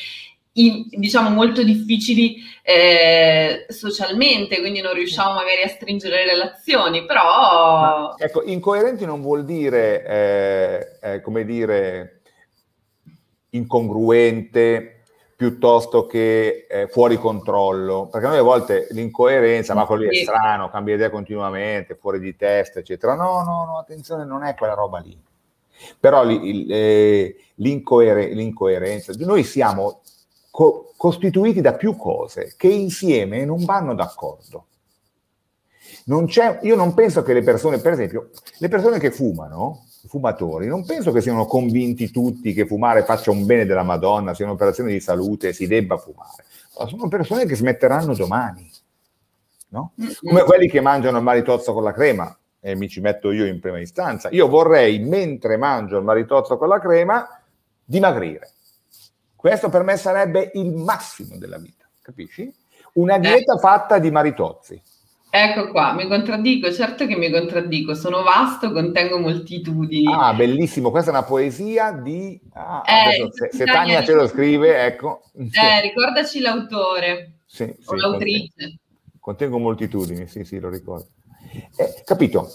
in, 0.57 0.87
diciamo 0.89 1.31
molto 1.31 1.63
difficili 1.63 2.37
eh, 2.63 3.67
socialmente, 3.69 4.59
quindi 4.59 4.81
non 4.81 4.95
riusciamo 4.95 5.35
magari 5.35 5.63
a 5.63 5.69
stringere 5.69 6.25
relazioni, 6.25 7.05
però... 7.05 7.81
Ma, 7.81 8.15
ecco, 8.19 8.43
incoerenti 8.43 9.05
non 9.05 9.21
vuol 9.21 9.45
dire, 9.45 10.05
eh, 10.07 11.13
eh, 11.13 11.21
come 11.21 11.45
dire, 11.45 12.23
incongruente, 13.51 14.96
piuttosto 15.37 16.07
che 16.07 16.67
eh, 16.69 16.89
fuori 16.89 17.19
controllo, 17.19 18.09
perché 18.11 18.27
noi 18.27 18.39
a 18.39 18.43
volte 18.43 18.89
l'incoerenza, 18.91 19.75
ma 19.75 19.85
quello 19.85 20.09
lì 20.09 20.21
è 20.21 20.23
strano, 20.23 20.71
cambia 20.71 20.95
idea 20.95 21.11
continuamente, 21.11 21.95
fuori 21.95 22.19
di 22.19 22.35
testa, 22.35 22.79
eccetera. 22.79 23.15
No, 23.15 23.43
no, 23.43 23.67
no, 23.67 23.79
attenzione, 23.79 24.25
non 24.25 24.43
è 24.45 24.55
quella 24.55 24.73
roba 24.73 24.99
lì. 24.99 25.17
Però 26.01 26.25
li, 26.25 26.67
eh, 26.69 27.37
l'incoer- 27.57 28.33
l'incoerenza, 28.33 29.13
noi 29.19 29.45
siamo 29.45 30.01
co- 30.51 30.95
costituiti 30.97 31.61
da 31.61 31.75
più 31.75 31.97
cose 31.97 32.55
che 32.57 32.69
insieme 32.69 33.45
non 33.45 33.63
vanno 33.67 33.95
d'accordo. 33.95 34.65
Non 36.07 36.29
io 36.63 36.77
non 36.77 36.95
penso 36.95 37.23
che 37.23 37.35
le 37.35 37.43
persone, 37.43 37.79
per 37.79 37.93
esempio, 37.93 38.31
le 38.59 38.69
persone 38.69 38.99
che 38.99 39.11
fumano, 39.11 39.85
fumatori, 40.07 40.67
non 40.67 40.85
penso 40.85 41.13
che 41.13 41.21
siano 41.21 41.47
convinti 41.47 42.11
tutti 42.11 42.53
che 42.53 42.67
fumare 42.67 43.05
faccia 43.05 43.31
un 43.31 43.45
bene 43.47 43.67
della 43.67 43.83
Madonna, 43.83 44.35
sia 44.35 44.45
un'operazione 44.47 44.93
di 44.93 45.01
salute, 45.01 45.53
si 45.53 45.67
debba 45.67 45.97
fumare. 45.97 46.45
Sono 46.87 47.09
persone 47.09 47.47
che 47.47 47.57
smetteranno 47.57 48.15
domani, 48.15 48.71
no? 49.69 49.93
Come 50.23 50.43
quelli 50.43 50.69
che 50.69 50.81
mangiano 50.81 51.19
il 51.19 51.25
maritozzo 51.25 51.73
con 51.73 51.83
la 51.83 51.93
crema, 51.93 52.37
e 52.61 52.75
mi 52.75 52.89
ci 52.89 53.01
metto 53.01 53.31
io 53.31 53.47
in 53.47 53.61
prima 53.61 53.79
istanza. 53.81 54.29
Io 54.31 54.49
vorrei, 54.49 54.99
mentre 54.99 55.57
mangio 55.57 55.99
il 55.99 56.05
maritozzo 56.05 56.59
con 56.59 56.69
la 56.69 56.81
crema, 56.81 57.27
dimagrire. 57.85 58.51
Questo 59.37 59.69
per 59.69 59.85
me 59.85 59.97
sarebbe 59.97 60.51
il 60.55 60.73
massimo 60.73 61.37
della 61.39 61.59
vita, 61.59 61.89
capisci? 62.03 62.53
Una 62.95 63.19
dieta 63.19 63.55
eh. 63.55 63.59
fatta 63.59 63.99
di 63.99 64.11
maritozzi. 64.11 64.83
Ecco 65.39 65.69
qua, 65.69 65.93
mi 65.93 66.09
contraddico, 66.09 66.73
certo 66.73 67.07
che 67.07 67.15
mi 67.15 67.31
contraddico, 67.31 67.95
sono 67.95 68.23
vasto, 68.23 68.73
contengo 68.73 69.19
moltitudini. 69.19 70.11
Ah, 70.11 70.33
bellissimo, 70.33 70.91
questa 70.91 71.11
è 71.11 71.13
una 71.13 71.25
poesia 71.25 71.93
di... 71.93 72.41
Ah, 72.55 72.83
eh, 72.87 73.29
se, 73.31 73.51
se 73.53 73.65
Tania 73.67 74.03
ce 74.03 74.15
lo 74.15 74.27
scrive, 74.29 74.87
ecco. 74.87 75.25
Eh, 75.35 75.83
ricordaci 75.83 76.41
l'autore 76.41 77.41
sì, 77.45 77.65
o 77.65 77.77
sì, 77.79 78.01
l'autrice. 78.01 78.55
Contengo, 78.57 78.81
contengo 79.21 79.59
moltitudini, 79.59 80.27
sì, 80.27 80.43
sì, 80.45 80.59
lo 80.59 80.71
ricordo. 80.71 81.09
Eh, 81.77 82.03
capito? 82.07 82.51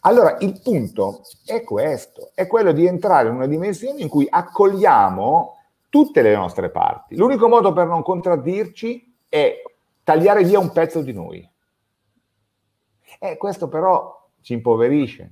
Allora, 0.00 0.38
il 0.40 0.58
punto 0.62 1.24
è 1.44 1.62
questo, 1.62 2.30
è 2.34 2.46
quello 2.46 2.72
di 2.72 2.86
entrare 2.86 3.28
in 3.28 3.34
una 3.34 3.46
dimensione 3.46 4.00
in 4.00 4.08
cui 4.08 4.26
accogliamo 4.26 5.58
tutte 5.90 6.22
le 6.22 6.34
nostre 6.34 6.70
parti. 6.70 7.14
L'unico 7.14 7.46
modo 7.46 7.74
per 7.74 7.88
non 7.88 8.02
contraddirci 8.02 9.16
è 9.28 9.60
tagliare 10.02 10.44
via 10.44 10.58
un 10.58 10.72
pezzo 10.72 11.02
di 11.02 11.12
noi. 11.12 11.50
E 13.24 13.36
questo 13.36 13.68
però 13.68 14.28
ci 14.40 14.52
impoverisce. 14.52 15.30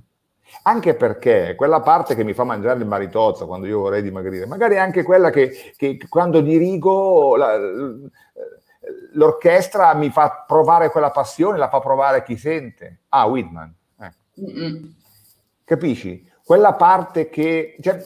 Anche 0.63 0.95
perché 0.95 1.57
quella 1.57 1.81
parte 1.81 2.15
che 2.15 2.23
mi 2.23 2.35
fa 2.35 2.45
mangiare 2.45 2.79
il 2.79 2.87
maritozzo 2.87 3.49
quando 3.49 3.67
io 3.67 3.81
vorrei 3.81 4.01
dimagrire, 4.01 4.47
magari 4.47 4.77
è 4.77 4.79
anche 4.79 5.03
quella 5.03 5.31
che, 5.31 5.73
che 5.77 5.99
quando 6.09 6.41
dirigo 6.41 7.35
la, 7.35 7.57
l'orchestra 9.13 9.93
mi 9.95 10.11
fa 10.11 10.45
provare 10.47 10.91
quella 10.91 11.11
passione, 11.11 11.59
la 11.59 11.69
fa 11.69 11.81
provare 11.81 12.23
chi 12.23 12.37
sente. 12.37 13.01
Ah, 13.09 13.27
Whitman. 13.27 13.75
Eh. 13.99 14.95
Capisci? 15.65 16.31
Quella 16.45 16.75
parte 16.75 17.29
che... 17.29 17.77
Cioè, 17.81 18.01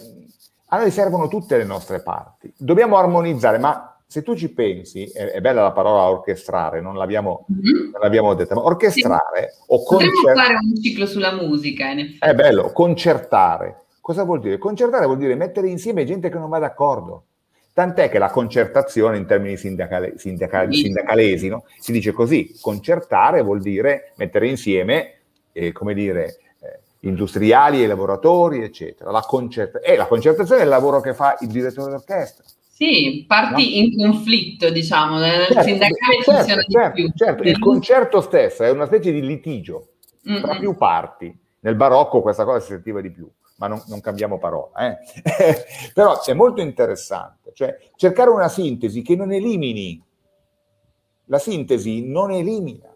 a 0.68 0.78
noi 0.78 0.90
servono 0.90 1.28
tutte 1.28 1.58
le 1.58 1.64
nostre 1.64 2.00
parti. 2.00 2.52
Dobbiamo 2.56 2.96
armonizzare, 2.96 3.58
ma 3.58 3.93
se 4.14 4.22
tu 4.22 4.36
ci 4.36 4.52
pensi, 4.52 5.06
è, 5.06 5.32
è, 5.32 5.40
bella 5.40 5.62
la 5.62 5.72
parola 5.72 6.08
orchestrare, 6.08 6.80
non 6.80 6.94
l'abbiamo, 6.94 7.46
mm-hmm. 7.50 7.90
non 7.90 8.00
l'abbiamo 8.00 8.32
detta, 8.34 8.54
ma 8.54 8.62
orchestrare 8.62 9.50
sì. 9.50 9.62
o 9.66 9.82
concertare... 9.82 10.20
Potremmo 10.22 10.40
fare 10.40 10.54
un 10.54 10.80
ciclo 10.80 11.06
sulla 11.06 11.32
musica, 11.32 11.88
in 11.88 11.98
effetti. 11.98 12.18
È 12.20 12.32
bello, 12.32 12.70
concertare. 12.70 13.86
Cosa 14.00 14.22
vuol 14.22 14.38
dire? 14.38 14.56
Concertare 14.58 15.06
vuol 15.06 15.18
dire 15.18 15.34
mettere 15.34 15.66
insieme 15.66 16.04
gente 16.04 16.30
che 16.30 16.38
non 16.38 16.48
va 16.48 16.60
d'accordo. 16.60 17.24
Tant'è 17.72 18.08
che 18.08 18.20
la 18.20 18.30
concertazione 18.30 19.16
in 19.16 19.26
termini 19.26 19.56
sindacale, 19.56 20.14
sindacale, 20.16 20.72
sì. 20.72 20.82
sindacalesi 20.82 21.48
no? 21.48 21.64
si 21.80 21.90
dice 21.90 22.12
così, 22.12 22.56
concertare 22.60 23.42
vuol 23.42 23.60
dire 23.60 24.12
mettere 24.14 24.46
insieme, 24.46 25.14
eh, 25.50 25.72
come 25.72 25.92
dire, 25.92 26.38
eh, 26.60 26.78
industriali 27.00 27.82
e 27.82 27.88
lavoratori, 27.88 28.62
eccetera. 28.62 29.10
La, 29.10 29.22
concert- 29.22 29.80
eh, 29.82 29.96
la 29.96 30.06
concertazione 30.06 30.60
è 30.60 30.62
il 30.62 30.70
lavoro 30.70 31.00
che 31.00 31.14
fa 31.14 31.36
il 31.40 31.48
direttore 31.48 31.90
d'orchestra 31.90 32.44
sì, 32.74 33.24
parti 33.28 33.80
no? 33.80 33.86
in 33.86 33.96
conflitto, 33.96 34.68
diciamo, 34.68 35.18
nel 35.18 35.46
certo, 35.46 35.62
sindacale 35.62 36.22
certo, 36.24 36.32
funziona 36.32 36.62
certo, 36.62 36.96
di 36.96 37.02
più. 37.02 37.12
Certo, 37.14 37.42
il 37.44 37.58
concerto 37.60 38.20
stesso 38.20 38.64
è 38.64 38.70
una 38.70 38.86
specie 38.86 39.12
di 39.12 39.24
litigio 39.24 39.90
mm-hmm. 40.28 40.42
tra 40.42 40.58
più 40.58 40.74
parti. 40.74 41.38
Nel 41.60 41.76
barocco 41.76 42.20
questa 42.20 42.44
cosa 42.44 42.58
si 42.58 42.72
sentiva 42.72 43.00
di 43.00 43.12
più, 43.12 43.30
ma 43.58 43.68
non, 43.68 43.80
non 43.86 44.00
cambiamo 44.00 44.38
parola. 44.38 44.88
Eh? 44.88 44.98
Però 45.94 46.20
è 46.20 46.32
molto 46.32 46.62
interessante, 46.62 47.52
cioè 47.54 47.78
cercare 47.94 48.30
una 48.30 48.48
sintesi 48.48 49.02
che 49.02 49.14
non 49.14 49.30
elimini. 49.30 50.02
La 51.26 51.38
sintesi 51.38 52.04
non 52.04 52.32
elimina 52.32 52.92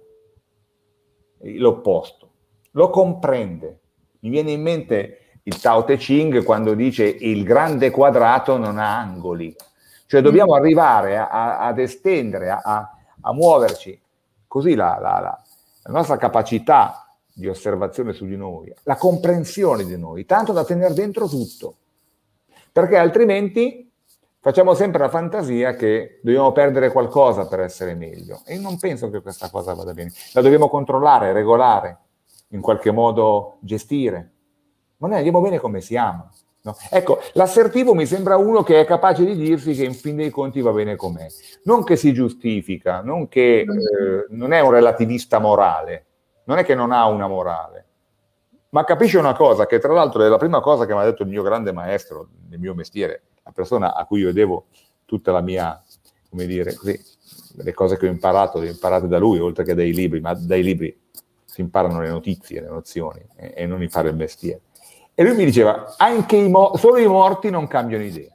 l'opposto, 1.39 2.31
lo 2.73 2.91
comprende. 2.91 3.79
Mi 4.23 4.31
viene 4.31 4.51
in 4.51 4.61
mente 4.61 5.19
il 5.45 5.61
Tao 5.61 5.85
Te 5.85 5.97
Ching 5.99 6.43
quando 6.43 6.75
dice 6.75 7.05
il 7.07 7.45
grande 7.45 7.93
quadrato 7.93 8.57
non 8.57 8.79
ha 8.79 8.99
angoli. 8.99 9.55
Cioè 10.09 10.23
dobbiamo 10.23 10.53
mm. 10.53 10.57
arrivare 10.57 11.19
a, 11.19 11.29
a, 11.29 11.59
ad 11.67 11.79
estendere, 11.79 12.49
a, 12.49 12.97
a, 13.21 13.33
muoverci 13.35 14.01
così 14.47 14.75
la, 14.75 14.99
la, 14.99 15.21
la, 15.21 15.43
la, 15.83 15.93
nostra 15.93 16.17
capacità 16.17 17.15
di 17.31 17.47
osservazione 17.47 18.15
su 18.15 18.25
di 18.25 18.35
noi, 18.35 18.73
la 18.85 18.97
comprensione 18.97 19.85
di 19.85 19.99
noi, 19.99 20.25
tanto 20.25 20.53
da 20.53 20.65
tenere 20.65 20.95
dentro 20.95 21.29
tutto. 21.29 21.77
Perché 22.73 22.97
altrimenti 22.97 23.93
facciamo 24.41 24.73
sempre 24.73 25.01
la 25.01 25.11
fantasia 25.11 25.75
che 25.75 26.21
dobbiamo 26.23 26.53
perdere 26.53 26.91
qualcosa 26.91 27.47
per 27.47 27.61
essere 27.61 27.95
meglio. 27.95 28.41
E 28.47 28.57
non 28.57 28.79
penso 28.79 29.11
che 29.11 29.21
questa 29.21 29.51
cosa 29.51 29.75
vada 29.75 29.93
bene. 29.93 30.11
La 30.33 30.41
dobbiamo 30.41 30.71
controllare, 30.71 31.35
regolare, 31.35 31.99
in 32.53 32.63
qualche 32.63 32.93
modo 32.93 33.59
gestire. 33.61 34.33
Ma 34.97 35.09
noi 35.09 35.19
andiamo 35.19 35.43
bene 35.43 35.59
come 35.59 35.83
siamo. 35.83 36.31
No? 36.69 36.77
Ecco, 36.91 37.21
l'assertivo 37.33 37.95
mi 37.95 38.05
sembra 38.05 38.37
uno 38.37 38.63
che 38.63 38.81
è 38.81 38.85
capace 38.85 39.25
di 39.25 39.35
dirsi 39.35 39.73
che 39.73 39.85
in 39.85 39.95
fin 39.95 40.17
dei 40.17 40.29
conti 40.31 40.61
va 40.61 40.71
bene 40.73 40.97
com'è, 40.97 41.27
non 41.65 41.83
che 41.83 41.97
si 41.97 42.13
giustifica, 42.13 43.01
non 43.01 43.29
che 43.29 43.61
eh, 43.61 44.27
non 44.29 44.53
è 44.53 44.61
un 44.61 44.71
relativista 44.71 45.39
morale, 45.39 46.05
non 46.45 46.59
è 46.59 46.65
che 46.65 46.75
non 46.75 46.93
ha 46.93 47.07
una 47.07 47.27
morale, 47.27 47.87
ma 48.71 48.85
capisce 48.85 49.17
una 49.17 49.35
cosa, 49.35 49.65
che 49.65 49.79
tra 49.79 49.95
l'altro 49.95 50.23
è 50.23 50.29
la 50.29 50.37
prima 50.37 50.61
cosa 50.61 50.85
che 50.85 50.93
mi 50.93 51.01
ha 51.01 51.05
detto 51.05 51.23
il 51.23 51.31
mio 51.31 51.43
grande 51.43 51.73
maestro 51.73 52.29
nel 52.51 52.59
mio 52.59 52.75
mestiere, 52.75 53.23
la 53.43 53.53
persona 53.53 53.95
a 53.95 54.05
cui 54.05 54.21
io 54.21 54.33
devo 54.33 54.67
tutta 55.07 55.33
la 55.33 55.41
mia, 55.41 55.83
come 56.29 56.45
dire, 56.45 56.75
così, 56.75 57.01
le 57.57 57.73
cose 57.73 57.97
che 57.97 58.07
ho 58.07 58.11
imparato, 58.11 58.59
le 58.59 58.69
ho 58.69 58.71
imparate 58.71 59.09
da 59.09 59.19
lui, 59.19 59.39
oltre 59.39 59.65
che 59.65 59.75
dai 59.75 59.95
libri, 59.95 60.21
ma 60.21 60.35
dai 60.35 60.63
libri 60.63 60.95
si 61.47 61.63
imparano 61.63 62.03
le 62.03 62.11
notizie, 62.11 62.61
le 62.61 62.69
nozioni 62.69 63.27
e, 63.37 63.55
e 63.57 63.67
non 63.67 63.87
fare 63.89 64.11
il 64.11 64.17
mestiere. 64.17 64.61
E 65.21 65.25
lui 65.25 65.35
mi 65.35 65.45
diceva, 65.45 65.97
anche 65.97 66.37
i 66.37 66.49
mo- 66.49 66.77
solo 66.77 66.99
i 66.99 67.07
morti 67.09 67.51
non 67.51 67.67
cambiano 67.67 68.05
idea. 68.05 68.33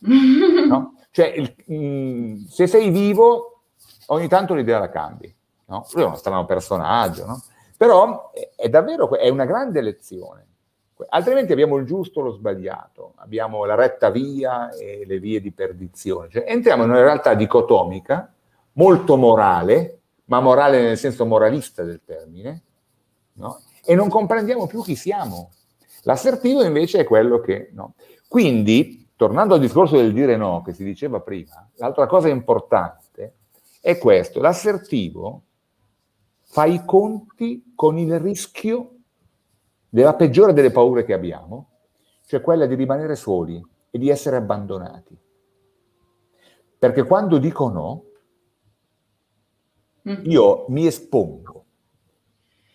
No? 0.66 0.94
Cioè, 1.12 1.26
il, 1.26 1.54
mh, 1.64 2.46
se 2.48 2.66
sei 2.66 2.90
vivo, 2.90 3.62
ogni 4.06 4.26
tanto 4.26 4.52
l'idea 4.52 4.80
la 4.80 4.88
cambi. 4.88 5.32
No? 5.66 5.86
Lui 5.92 6.02
è 6.02 6.06
uno 6.06 6.16
strano 6.16 6.44
personaggio, 6.44 7.26
no? 7.26 7.40
però 7.76 8.32
è, 8.32 8.50
è, 8.56 8.68
davvero 8.68 9.08
è 9.16 9.28
una 9.28 9.44
grande 9.44 9.80
lezione. 9.80 10.44
Altrimenti 11.10 11.52
abbiamo 11.52 11.76
il 11.76 11.86
giusto 11.86 12.18
o 12.18 12.24
lo 12.24 12.32
sbagliato, 12.32 13.12
abbiamo 13.18 13.64
la 13.64 13.76
retta 13.76 14.10
via 14.10 14.70
e 14.72 15.04
le 15.06 15.20
vie 15.20 15.40
di 15.40 15.52
perdizione. 15.52 16.28
Cioè, 16.28 16.44
entriamo 16.48 16.82
in 16.82 16.90
una 16.90 17.02
realtà 17.02 17.34
dicotomica, 17.34 18.32
molto 18.72 19.16
morale, 19.16 20.00
ma 20.24 20.40
morale 20.40 20.82
nel 20.82 20.98
senso 20.98 21.24
moralista 21.24 21.84
del 21.84 22.00
termine, 22.04 22.62
no? 23.34 23.60
e 23.84 23.94
non 23.94 24.08
comprendiamo 24.08 24.66
più 24.66 24.82
chi 24.82 24.96
siamo. 24.96 25.52
L'assertivo 26.06 26.62
invece 26.62 27.00
è 27.00 27.04
quello 27.04 27.40
che 27.40 27.70
no. 27.72 27.94
Quindi, 28.28 29.10
tornando 29.16 29.54
al 29.54 29.60
discorso 29.60 29.96
del 29.96 30.12
dire 30.12 30.36
no 30.36 30.62
che 30.62 30.72
si 30.72 30.84
diceva 30.84 31.20
prima, 31.20 31.68
l'altra 31.76 32.06
cosa 32.06 32.28
importante 32.28 33.34
è 33.80 33.98
questo, 33.98 34.40
l'assertivo 34.40 35.42
fa 36.42 36.64
i 36.64 36.84
conti 36.84 37.72
con 37.74 37.98
il 37.98 38.20
rischio 38.20 38.92
della 39.88 40.14
peggiore 40.14 40.52
delle 40.52 40.70
paure 40.70 41.04
che 41.04 41.12
abbiamo, 41.12 41.70
cioè 42.24 42.40
quella 42.40 42.66
di 42.66 42.76
rimanere 42.76 43.16
soli 43.16 43.60
e 43.90 43.98
di 43.98 44.08
essere 44.08 44.36
abbandonati. 44.36 45.18
Perché 46.78 47.02
quando 47.02 47.38
dico 47.38 47.68
no, 47.68 48.04
mm. 50.08 50.22
io 50.24 50.66
mi 50.68 50.86
espongo 50.86 51.64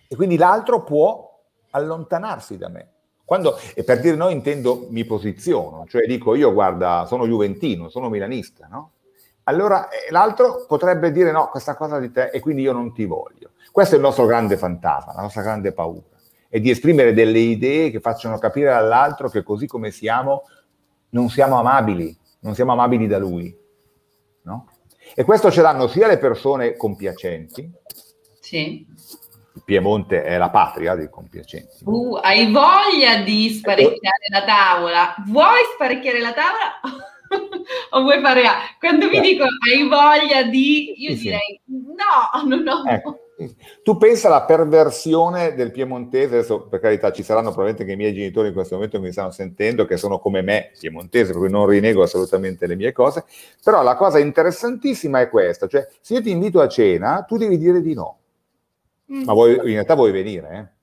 e 0.09 0.15
quindi 0.17 0.35
l'altro 0.35 0.83
può 0.83 1.43
allontanarsi 1.69 2.57
da 2.57 2.67
me. 2.67 2.91
Quando, 3.31 3.57
e 3.73 3.85
per 3.85 4.01
dire 4.01 4.17
no 4.17 4.27
intendo 4.27 4.87
mi 4.89 5.05
posiziono, 5.05 5.85
cioè 5.87 6.05
dico 6.05 6.35
io 6.35 6.51
guarda 6.51 7.05
sono 7.07 7.25
juventino, 7.25 7.87
sono 7.87 8.09
milanista, 8.09 8.67
no? 8.69 8.91
Allora 9.43 9.87
eh, 9.87 10.11
l'altro 10.11 10.65
potrebbe 10.67 11.13
dire 11.13 11.31
no, 11.31 11.47
questa 11.47 11.77
cosa 11.77 11.97
di 11.97 12.11
te 12.11 12.25
e 12.25 12.41
quindi 12.41 12.63
io 12.63 12.73
non 12.73 12.93
ti 12.93 13.05
voglio. 13.05 13.51
Questo 13.71 13.93
è 13.95 13.97
il 13.99 14.03
nostro 14.03 14.25
grande 14.25 14.57
fantasma, 14.57 15.13
la 15.13 15.21
nostra 15.21 15.43
grande 15.43 15.71
paura, 15.71 16.01
è 16.49 16.59
di 16.59 16.71
esprimere 16.71 17.13
delle 17.13 17.39
idee 17.39 17.89
che 17.89 18.01
facciano 18.01 18.37
capire 18.37 18.73
all'altro 18.73 19.29
che 19.29 19.43
così 19.43 19.65
come 19.65 19.91
siamo 19.91 20.43
non 21.11 21.29
siamo 21.29 21.57
amabili, 21.57 22.13
non 22.41 22.53
siamo 22.53 22.73
amabili 22.73 23.07
da 23.07 23.17
lui. 23.17 23.57
No? 24.41 24.67
E 25.15 25.23
questo 25.23 25.49
ce 25.49 25.61
l'hanno 25.61 25.87
sia 25.87 26.07
le 26.07 26.17
persone 26.17 26.75
compiacenti, 26.75 27.71
sì 28.41 28.85
il 29.53 29.61
Piemonte 29.65 30.23
è 30.23 30.37
la 30.37 30.49
patria 30.49 30.95
dei 30.95 31.09
compiacenti. 31.09 31.83
Uh, 31.83 32.15
hai 32.21 32.51
voglia 32.51 33.17
di 33.23 33.49
sparecchiare 33.49 34.27
la 34.31 34.43
tavola? 34.43 35.15
Vuoi 35.27 35.59
sparecchiare 35.73 36.19
la 36.19 36.33
tavola? 36.33 36.79
o 37.91 38.01
vuoi 38.01 38.21
fare 38.21 38.45
A? 38.45 38.55
Quando 38.79 39.07
mi 39.07 39.19
dico 39.19 39.43
hai 39.43 39.87
voglia 39.87 40.43
di, 40.43 41.01
io 41.01 41.15
sì, 41.15 41.23
direi 41.23 41.61
sì. 41.65 41.73
no, 41.73 42.47
non 42.47 42.67
ho. 42.67 42.89
Ecco. 42.89 43.19
Tu 43.81 43.97
pensa 43.97 44.27
alla 44.27 44.43
perversione 44.43 45.55
del 45.55 45.71
piemontese, 45.71 46.35
adesso 46.35 46.67
per 46.67 46.79
carità 46.79 47.11
ci 47.11 47.23
saranno 47.23 47.51
probabilmente 47.51 47.85
che 47.85 47.93
i 47.93 47.95
miei 47.95 48.13
genitori 48.13 48.49
in 48.49 48.53
questo 48.53 48.75
momento 48.75 49.01
mi 49.01 49.11
stanno 49.11 49.31
sentendo, 49.31 49.85
che 49.85 49.97
sono 49.97 50.19
come 50.19 50.43
me 50.43 50.71
piemontese, 50.79 51.31
per 51.31 51.41
cui 51.41 51.49
non 51.49 51.65
rinego 51.65 52.03
assolutamente 52.03 52.67
le 52.67 52.75
mie 52.75 52.91
cose, 52.91 53.25
però 53.63 53.81
la 53.81 53.95
cosa 53.95 54.19
interessantissima 54.19 55.21
è 55.21 55.29
questa, 55.29 55.65
cioè 55.65 55.87
se 56.01 56.13
io 56.13 56.21
ti 56.21 56.29
invito 56.29 56.61
a 56.61 56.67
cena, 56.67 57.25
tu 57.27 57.37
devi 57.37 57.57
dire 57.57 57.81
di 57.81 57.95
no 57.95 58.20
ma 59.11 59.33
vuoi, 59.33 59.55
in 59.55 59.63
realtà 59.63 59.95
vuoi 59.95 60.11
venire, 60.11 60.49
eh? 60.53 60.79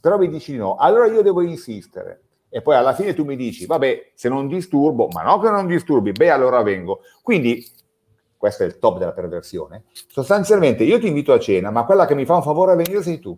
però 0.00 0.16
mi 0.18 0.28
dici 0.28 0.56
no, 0.56 0.76
allora 0.76 1.06
io 1.06 1.22
devo 1.22 1.42
insistere. 1.42 2.22
E 2.50 2.62
poi 2.62 2.76
alla 2.76 2.94
fine 2.94 3.12
tu 3.12 3.24
mi 3.24 3.36
dici, 3.36 3.66
vabbè, 3.66 4.12
se 4.14 4.30
non 4.30 4.48
disturbo, 4.48 5.08
ma 5.08 5.22
no 5.22 5.38
che 5.38 5.50
non 5.50 5.66
disturbi, 5.66 6.12
beh, 6.12 6.30
allora 6.30 6.62
vengo. 6.62 7.00
Quindi 7.22 7.62
questo 8.38 8.62
è 8.62 8.66
il 8.66 8.78
top 8.78 8.98
della 8.98 9.12
perversione, 9.12 9.84
sostanzialmente 10.08 10.84
io 10.84 10.98
ti 10.98 11.08
invito 11.08 11.32
a 11.32 11.38
cena, 11.38 11.70
ma 11.70 11.84
quella 11.84 12.06
che 12.06 12.14
mi 12.14 12.24
fa 12.24 12.36
un 12.36 12.42
favore 12.42 12.72
a 12.72 12.76
venire 12.76 13.02
sei 13.02 13.18
tu. 13.18 13.36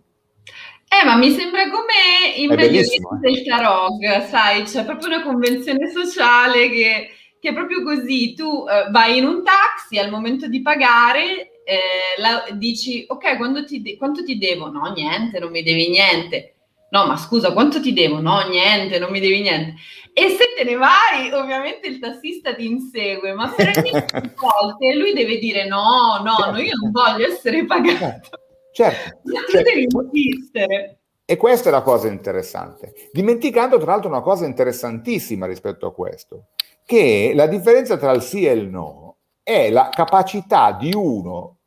Eh, 0.87 1.05
ma 1.05 1.15
mi 1.15 1.31
sembra 1.31 1.69
come 1.69 2.35
in 2.35 2.53
meglio 2.53 2.79
eh. 2.79 3.19
del 3.19 3.43
Tarog, 3.43 4.25
sai, 4.27 4.63
c'è 4.63 4.85
proprio 4.85 5.07
una 5.07 5.23
convenzione 5.23 5.89
sociale 5.89 6.69
che, 6.69 7.09
che 7.39 7.49
è 7.49 7.53
proprio 7.53 7.81
così, 7.83 8.33
tu 8.33 8.65
eh, 8.67 8.89
vai 8.91 9.17
in 9.17 9.25
un 9.25 9.43
taxi, 9.43 9.97
al 9.97 10.09
momento 10.09 10.47
di 10.47 10.61
pagare 10.61 11.50
eh, 11.71 12.21
la, 12.21 12.43
dici, 12.51 13.05
ok, 13.07 13.65
ti 13.65 13.95
quanto 13.95 14.23
ti 14.25 14.37
devo? 14.37 14.69
No, 14.69 14.91
niente, 14.91 15.39
non 15.39 15.51
mi 15.51 15.63
devi 15.63 15.89
niente. 15.89 16.55
No, 16.89 17.05
ma 17.05 17.15
scusa, 17.15 17.53
quanto 17.53 17.79
ti 17.79 17.93
devo? 17.93 18.19
No, 18.19 18.45
niente, 18.49 18.99
non 18.99 19.09
mi 19.09 19.21
devi 19.21 19.39
niente. 19.39 19.75
E 20.11 20.27
se 20.31 20.53
te 20.57 20.65
ne 20.65 20.75
vai, 20.75 21.31
ovviamente 21.31 21.87
il 21.87 21.99
tassista 21.99 22.53
ti 22.53 22.65
insegue, 22.65 23.31
ma 23.31 23.55
ogni 23.57 24.33
volte 24.35 24.95
lui 24.95 25.13
deve 25.13 25.37
dire 25.37 25.65
no, 25.65 26.19
no, 26.21 26.35
certo. 26.35 26.51
no, 26.51 26.59
io 26.59 26.73
non 26.81 26.91
voglio 26.91 27.27
essere 27.27 27.65
pagato. 27.65 27.97
Certo. 27.97 28.39
certo. 28.73 29.19
Tu 29.23 29.61
devi 29.61 29.87
insistere. 29.89 30.99
E 31.23 31.37
questa 31.37 31.69
è 31.69 31.71
la 31.71 31.83
cosa 31.83 32.09
interessante. 32.09 33.09
Dimenticando 33.13 33.77
tra 33.77 33.91
l'altro 33.91 34.09
una 34.09 34.19
cosa 34.19 34.45
interessantissima 34.45 35.45
rispetto 35.45 35.85
a 35.85 35.93
questo, 35.93 36.47
che 36.85 37.31
la 37.33 37.47
differenza 37.47 37.95
tra 37.95 38.11
il 38.11 38.21
sì 38.21 38.45
e 38.45 38.51
il 38.51 38.67
no 38.67 39.11
è 39.43 39.69
la 39.71 39.89
capacità 39.89 40.71
di 40.73 40.93
uno 40.93 41.60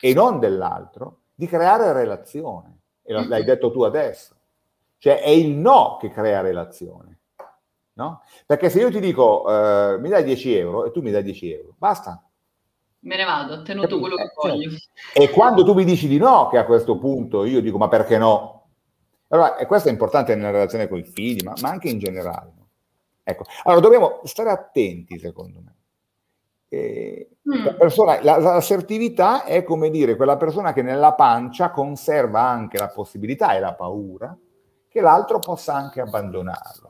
e 0.00 0.14
non 0.14 0.38
dell'altro 0.38 1.20
di 1.34 1.46
creare 1.46 1.92
relazione. 1.92 2.78
E 3.02 3.12
l'hai 3.12 3.44
detto 3.44 3.70
tu 3.70 3.82
adesso. 3.82 4.34
Cioè 4.98 5.20
è 5.20 5.28
il 5.28 5.50
no 5.50 5.98
che 6.00 6.10
crea 6.10 6.40
relazione. 6.40 7.18
No? 7.94 8.22
Perché 8.46 8.70
se 8.70 8.80
io 8.80 8.90
ti 8.90 9.00
dico 9.00 9.44
uh, 9.46 10.00
mi 10.00 10.08
dai 10.08 10.24
10 10.24 10.56
euro 10.56 10.84
e 10.86 10.90
tu 10.90 11.00
mi 11.00 11.10
dai 11.10 11.22
10 11.22 11.52
euro, 11.52 11.74
basta. 11.76 12.26
Me 13.00 13.16
ne 13.16 13.24
vado, 13.24 13.54
ho 13.54 13.62
tenuto 13.62 14.00
quello 14.00 14.16
che 14.16 14.22
eh, 14.22 14.32
voglio. 14.34 14.70
E 15.12 15.30
quando 15.30 15.62
tu 15.62 15.74
mi 15.74 15.84
dici 15.84 16.08
di 16.08 16.16
no, 16.16 16.48
che 16.48 16.56
a 16.56 16.64
questo 16.64 16.98
punto 16.98 17.44
io 17.44 17.60
dico 17.60 17.76
ma 17.76 17.88
perché 17.88 18.16
no? 18.16 18.68
Allora, 19.28 19.56
e 19.56 19.66
questo 19.66 19.88
è 19.88 19.92
importante 19.92 20.34
nella 20.34 20.50
relazione 20.50 20.88
con 20.88 20.98
i 20.98 21.04
figli, 21.04 21.44
ma, 21.44 21.52
ma 21.60 21.68
anche 21.68 21.88
in 21.88 21.98
generale. 21.98 22.52
Ecco, 23.22 23.44
allora 23.64 23.80
dobbiamo 23.80 24.20
stare 24.24 24.50
attenti, 24.50 25.18
secondo 25.18 25.60
me. 25.62 25.74
Eh, 26.74 27.28
mm. 27.48 27.76
persona, 27.78 28.20
la, 28.22 28.38
l'assertività 28.38 29.44
è 29.44 29.62
come 29.62 29.90
dire 29.90 30.16
quella 30.16 30.36
persona 30.36 30.72
che 30.72 30.82
nella 30.82 31.12
pancia 31.12 31.70
conserva 31.70 32.40
anche 32.42 32.78
la 32.78 32.88
possibilità 32.88 33.54
e 33.54 33.60
la 33.60 33.74
paura 33.74 34.36
che 34.88 35.00
l'altro 35.00 35.40
possa 35.40 35.74
anche 35.74 36.00
abbandonarlo, 36.00 36.88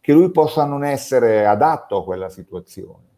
che 0.00 0.12
lui 0.12 0.30
possa 0.30 0.64
non 0.64 0.84
essere 0.84 1.46
adatto 1.46 1.98
a 1.98 2.04
quella 2.04 2.28
situazione, 2.28 3.08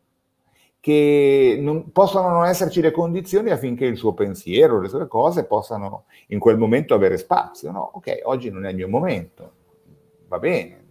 che 0.80 1.58
non, 1.60 1.92
possano 1.92 2.30
non 2.30 2.46
esserci 2.46 2.80
le 2.80 2.92
condizioni 2.92 3.50
affinché 3.50 3.84
il 3.84 3.98
suo 3.98 4.14
pensiero, 4.14 4.80
le 4.80 4.88
sue 4.88 5.06
cose 5.06 5.44
possano 5.44 6.04
in 6.28 6.38
quel 6.38 6.56
momento 6.56 6.94
avere 6.94 7.18
spazio. 7.18 7.70
No, 7.72 7.90
ok, 7.92 8.20
oggi 8.24 8.50
non 8.50 8.64
è 8.64 8.70
il 8.70 8.76
mio 8.76 8.88
momento, 8.88 9.52
va 10.28 10.38
bene, 10.38 10.84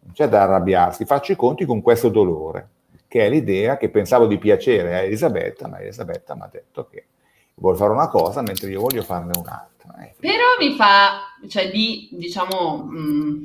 non 0.00 0.12
c'è 0.12 0.28
da 0.28 0.42
arrabbiarsi, 0.42 1.04
faccio 1.04 1.30
i 1.30 1.36
conti 1.36 1.64
con 1.64 1.80
questo 1.80 2.08
dolore, 2.08 2.68
che 3.12 3.26
è 3.26 3.28
l'idea 3.28 3.76
che 3.76 3.90
pensavo 3.90 4.24
di 4.24 4.38
piacere 4.38 4.94
a 4.94 5.00
Elisabetta, 5.00 5.68
ma 5.68 5.78
Elisabetta 5.78 6.34
mi 6.34 6.44
ha 6.44 6.48
detto 6.50 6.88
che 6.90 7.04
vuole 7.56 7.76
fare 7.76 7.92
una 7.92 8.08
cosa 8.08 8.40
mentre 8.40 8.70
io 8.70 8.80
voglio 8.80 9.02
farne 9.02 9.32
un'altra. 9.38 10.02
Eh. 10.02 10.14
Però 10.18 10.56
mi 10.58 10.74
fa, 10.74 11.34
cioè 11.46 11.70
di, 11.70 12.08
diciamo, 12.12 12.86
mh, 12.88 12.98
mm, 12.98 13.44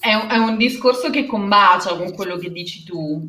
è, 0.00 0.12
un, 0.12 0.28
è, 0.28 0.36
un, 0.36 0.58
discorso 0.58 1.08
che 1.08 1.24
combacia 1.24 1.96
con 1.96 2.12
quello 2.12 2.36
che 2.36 2.52
dici 2.52 2.84
tu. 2.84 3.26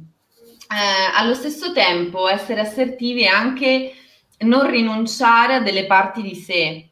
Eh, 0.70 1.18
allo 1.18 1.34
stesso 1.34 1.72
tempo 1.72 2.28
essere 2.28 2.60
assertivi 2.60 3.24
è 3.24 3.28
anche 3.28 3.94
non 4.40 4.70
rinunciare 4.70 5.54
a 5.54 5.62
delle 5.62 5.86
parti 5.86 6.22
di 6.22 6.36
sé, 6.36 6.89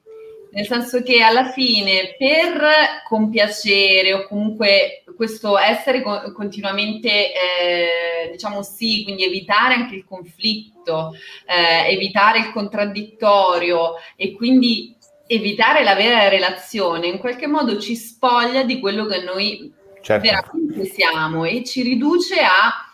nel 0.52 0.66
senso 0.66 1.04
che 1.04 1.22
alla 1.22 1.52
fine 1.52 2.16
per 2.18 3.04
compiacere 3.08 4.14
o 4.14 4.28
comunque 4.28 5.04
questo 5.16 5.58
essere 5.58 6.02
co- 6.02 6.32
continuamente, 6.32 7.10
eh, 7.10 8.32
diciamo 8.32 8.62
sì, 8.62 9.04
quindi 9.04 9.24
evitare 9.24 9.74
anche 9.74 9.96
il 9.96 10.06
conflitto, 10.06 11.14
eh, 11.46 11.92
evitare 11.92 12.40
il 12.40 12.52
contraddittorio 12.52 13.94
e 14.16 14.34
quindi 14.34 14.96
evitare 15.28 15.84
la 15.84 15.96
vera 15.96 16.30
relazione 16.30 17.08
in 17.08 17.18
qualche 17.18 17.48
modo 17.48 17.78
ci 17.80 17.96
spoglia 17.96 18.64
di 18.64 18.80
quello 18.80 19.06
che 19.06 19.22
noi 19.24 19.74
certo. 20.02 20.22
veramente 20.22 20.86
siamo 20.86 21.44
e 21.44 21.64
ci 21.66 21.82
riduce 21.82 22.40
a 22.40 22.86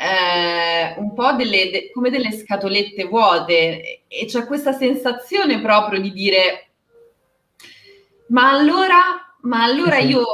eh, 0.00 0.94
un 0.98 1.14
po' 1.14 1.32
delle, 1.32 1.70
de, 1.70 1.90
come 1.92 2.10
delle 2.10 2.30
scatolette 2.32 3.04
vuote 3.04 4.02
e 4.06 4.26
c'è 4.26 4.44
questa 4.44 4.72
sensazione 4.72 5.60
proprio 5.60 6.00
di 6.00 6.12
dire 6.12 6.67
ma 8.28 8.50
allora, 8.50 8.96
ma 9.42 9.64
allora 9.64 9.98
io, 9.98 10.24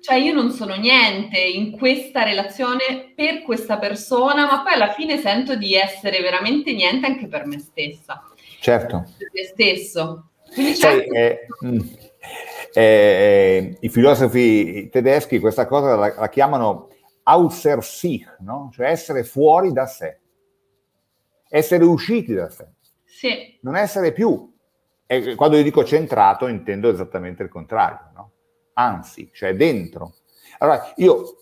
cioè 0.00 0.16
io 0.16 0.32
non 0.32 0.50
sono 0.50 0.74
niente 0.76 1.38
in 1.38 1.72
questa 1.72 2.22
relazione 2.22 3.12
per 3.14 3.42
questa 3.42 3.78
persona, 3.78 4.46
ma 4.46 4.62
poi 4.62 4.74
alla 4.74 4.92
fine 4.92 5.18
sento 5.18 5.56
di 5.56 5.74
essere 5.74 6.20
veramente 6.20 6.72
niente 6.72 7.06
anche 7.06 7.26
per 7.26 7.46
me 7.46 7.58
stessa. 7.58 8.22
Certo. 8.60 9.04
Per 9.16 9.30
me 9.32 9.44
stesso. 9.44 10.30
Sai, 10.74 11.06
eh, 11.08 11.46
mm, 11.64 11.78
eh, 12.72 12.82
eh, 12.82 13.76
I 13.80 13.88
filosofi 13.88 14.88
tedeschi 14.88 15.38
questa 15.38 15.66
cosa 15.66 15.94
la, 15.94 16.14
la 16.16 16.28
chiamano 16.28 16.88
außer 17.24 17.82
sich, 17.82 18.36
no? 18.40 18.70
cioè 18.72 18.88
essere 18.88 19.22
fuori 19.24 19.72
da 19.72 19.86
sé, 19.86 20.18
essere 21.48 21.84
usciti 21.84 22.32
da 22.32 22.48
sé, 22.48 22.68
sì. 23.04 23.58
non 23.62 23.76
essere 23.76 24.12
più. 24.12 24.56
E 25.10 25.34
quando 25.36 25.56
io 25.56 25.62
dico 25.62 25.84
centrato 25.84 26.46
intendo 26.48 26.90
esattamente 26.90 27.42
il 27.42 27.48
contrario, 27.48 28.10
no? 28.14 28.30
anzi, 28.74 29.30
cioè 29.32 29.56
dentro. 29.56 30.16
Allora, 30.58 30.92
io 30.96 31.36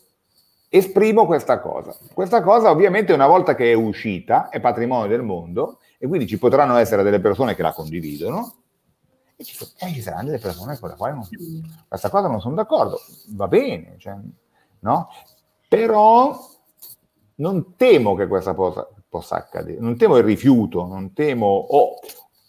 esprimo 0.69 1.27
questa 1.27 1.59
cosa. 1.59 1.97
Questa 2.15 2.43
cosa 2.43 2.71
ovviamente 2.71 3.13
una 3.13 3.27
volta 3.27 3.57
che 3.57 3.73
è 3.73 3.75
uscita 3.75 4.51
è 4.51 4.61
patrimonio 4.61 5.09
del 5.09 5.23
mondo 5.23 5.81
e 5.99 6.07
quindi 6.07 6.29
ci 6.29 6.39
potranno 6.39 6.77
essere 6.77 7.03
delle 7.03 7.19
persone 7.19 7.57
che 7.57 7.63
la 7.63 7.73
condividono 7.73 8.55
e 9.35 9.43
ci, 9.43 9.57
eh, 9.81 9.93
ci 9.93 10.01
saranno 10.01 10.27
delle 10.27 10.39
persone 10.39 10.79
con 10.79 10.91
le 10.91 10.97
quali 10.97 11.15
non, 11.15 11.29
questa 11.89 12.09
cosa 12.09 12.29
non 12.29 12.41
sono 12.41 12.55
d'accordo, 12.55 13.01
va 13.31 13.49
bene, 13.49 13.97
cioè, 13.99 14.15
no? 14.79 15.09
però 15.69 16.39
non 17.37 17.75
temo 17.75 18.15
che 18.15 18.29
questa 18.29 18.55
cosa 18.55 18.89
possa 19.09 19.35
accadere, 19.35 19.81
non 19.81 19.97
temo 19.97 20.17
il 20.17 20.25
rifiuto, 20.25 20.87
non 20.87 21.13
temo, 21.13 21.47
o, 21.47 21.99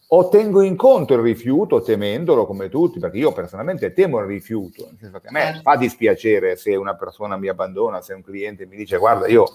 o 0.10 0.30
tengo 0.30 0.62
in 0.62 0.78
conto 0.78 1.16
il 1.16 1.20
rifiuto 1.20 1.82
temendolo 1.82 2.46
come 2.46 2.70
tutti, 2.70 3.00
perché 3.00 3.18
io 3.18 3.34
personalmente 3.34 3.92
temo 3.92 4.20
il 4.20 4.26
rifiuto, 4.26 4.86
nel 4.86 4.98
senso 5.00 5.20
che 5.20 5.28
a 5.28 5.32
me 5.32 5.42
certo. 5.42 5.62
fa 5.62 5.76
dispiacere 5.76 6.56
se 6.56 6.76
una 6.76 6.96
persona 6.96 7.36
mi 7.36 7.50
abbandona, 7.50 8.02
se 8.02 8.14
un 8.14 8.24
cliente 8.24 8.66
mi 8.66 8.78
dice 8.78 8.98
guarda 8.98 9.28
io 9.28 9.46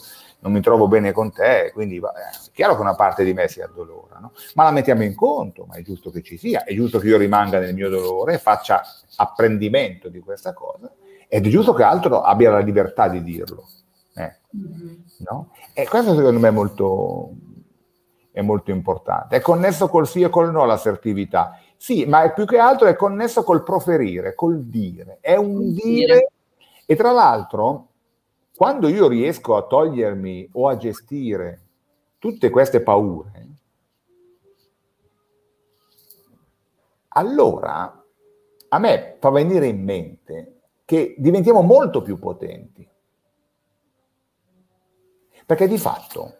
non 0.40 0.52
mi 0.52 0.60
trovo 0.60 0.88
bene 0.88 1.12
con 1.12 1.32
te, 1.32 1.70
quindi 1.72 1.98
va, 1.98 2.12
è 2.12 2.50
chiaro 2.52 2.74
che 2.74 2.80
una 2.82 2.94
parte 2.94 3.24
di 3.24 3.32
me 3.32 3.48
si 3.48 3.62
addolora, 3.62 4.18
no? 4.18 4.32
ma 4.54 4.64
la 4.64 4.72
mettiamo 4.72 5.04
in 5.04 5.14
conto, 5.14 5.64
ma 5.66 5.76
è 5.76 5.82
giusto 5.82 6.10
che 6.10 6.20
ci 6.20 6.36
sia, 6.36 6.64
è 6.64 6.74
giusto 6.74 6.98
che 6.98 7.06
io 7.06 7.16
rimanga 7.16 7.58
nel 7.58 7.74
mio 7.74 7.88
dolore, 7.88 8.38
faccia 8.38 8.82
apprendimento 9.16 10.08
di 10.08 10.20
questa 10.20 10.52
cosa, 10.52 10.92
ed 11.28 11.46
è 11.46 11.48
giusto 11.48 11.72
che 11.72 11.82
altro 11.82 12.20
abbia 12.20 12.50
la 12.50 12.58
libertà 12.58 13.08
di 13.08 13.22
dirlo. 13.22 13.68
Eh. 14.14 14.36
Mm-hmm. 14.54 14.94
No? 15.18 15.52
E 15.72 15.88
questo 15.88 16.14
secondo 16.14 16.40
me 16.40 16.48
è 16.48 16.50
molto, 16.50 17.30
è 18.32 18.40
molto 18.40 18.70
importante. 18.70 19.36
È 19.36 19.40
connesso 19.40 19.88
col 19.88 20.08
sì 20.08 20.22
e 20.22 20.30
col 20.30 20.50
no 20.50 20.64
l'assertività. 20.64 21.58
Sì, 21.76 22.06
ma 22.06 22.28
più 22.30 22.46
che 22.46 22.58
altro 22.58 22.88
è 22.88 22.96
connesso 22.96 23.44
col 23.44 23.62
proferire, 23.62 24.34
col 24.34 24.64
dire. 24.64 25.18
È 25.20 25.36
un 25.36 25.72
dire. 25.74 26.30
E 26.86 26.96
tra 26.96 27.12
l'altro, 27.12 27.88
quando 28.56 28.88
io 28.88 29.06
riesco 29.06 29.54
a 29.54 29.66
togliermi 29.66 30.48
o 30.52 30.68
a 30.68 30.76
gestire 30.76 31.60
tutte 32.18 32.48
queste 32.48 32.80
paure, 32.80 33.48
allora 37.08 38.02
a 38.68 38.78
me 38.78 39.16
fa 39.18 39.30
venire 39.30 39.66
in 39.66 39.82
mente 39.82 40.60
che 40.86 41.14
diventiamo 41.18 41.60
molto 41.60 42.00
più 42.00 42.18
potenti. 42.18 42.88
Perché 45.44 45.68
di 45.68 45.76
fatto 45.76 46.38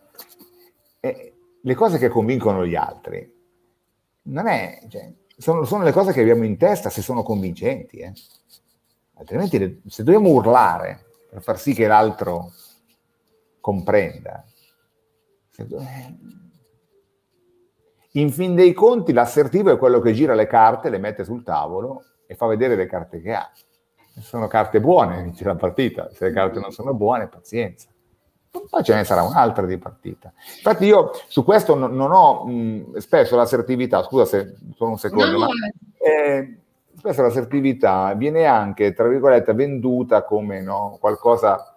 eh, 1.00 1.31
le 1.64 1.74
cose 1.74 1.98
che 1.98 2.08
convincono 2.08 2.66
gli 2.66 2.74
altri 2.74 3.40
non 4.24 4.46
è, 4.46 4.80
cioè, 4.88 5.12
sono, 5.36 5.64
sono, 5.64 5.82
le 5.82 5.92
cose 5.92 6.12
che 6.12 6.20
abbiamo 6.20 6.44
in 6.44 6.56
testa 6.56 6.90
se 6.90 7.02
sono 7.02 7.22
convincenti. 7.22 7.98
Eh. 7.98 8.12
Altrimenti 9.14 9.82
se 9.86 10.02
dobbiamo 10.04 10.30
urlare 10.30 11.06
per 11.30 11.42
far 11.42 11.58
sì 11.58 11.72
che 11.74 11.86
l'altro 11.86 12.52
comprenda. 13.60 14.44
Eh, 15.56 16.16
in 18.12 18.30
fin 18.30 18.54
dei 18.54 18.72
conti 18.72 19.12
l'assertivo 19.12 19.70
è 19.70 19.78
quello 19.78 20.00
che 20.00 20.12
gira 20.12 20.34
le 20.34 20.46
carte, 20.46 20.90
le 20.90 20.98
mette 20.98 21.24
sul 21.24 21.42
tavolo 21.42 22.04
e 22.26 22.34
fa 22.34 22.46
vedere 22.46 22.76
le 22.76 22.86
carte 22.86 23.20
che 23.20 23.32
ha. 23.32 23.50
Se 24.14 24.20
sono 24.20 24.48
carte 24.48 24.80
buone, 24.80 25.20
inizia 25.22 25.46
la 25.46 25.56
partita, 25.56 26.10
se 26.12 26.26
le 26.26 26.32
carte 26.32 26.60
non 26.60 26.72
sono 26.72 26.92
buone, 26.94 27.28
pazienza. 27.28 27.88
Poi 28.68 28.84
ce 28.84 28.94
ne 28.94 29.04
sarà 29.04 29.22
un'altra 29.22 29.64
di 29.64 29.78
partita. 29.78 30.32
Infatti 30.56 30.84
io 30.84 31.10
su 31.26 31.42
questo 31.42 31.74
non, 31.74 31.94
non 31.94 32.12
ho 32.12 32.44
mh, 32.44 32.98
spesso 32.98 33.36
l'assertività, 33.36 34.02
scusa 34.02 34.24
se 34.26 34.54
sono 34.76 34.90
un 34.90 34.98
secondo, 34.98 35.38
no, 35.38 35.38
ma 35.38 35.46
eh, 35.98 36.58
spesso 36.96 37.22
l'assertività 37.22 38.12
viene 38.14 38.44
anche, 38.44 38.92
tra 38.92 39.08
virgolette, 39.08 39.54
venduta 39.54 40.24
come 40.24 40.60
no, 40.60 40.98
qualcosa, 41.00 41.74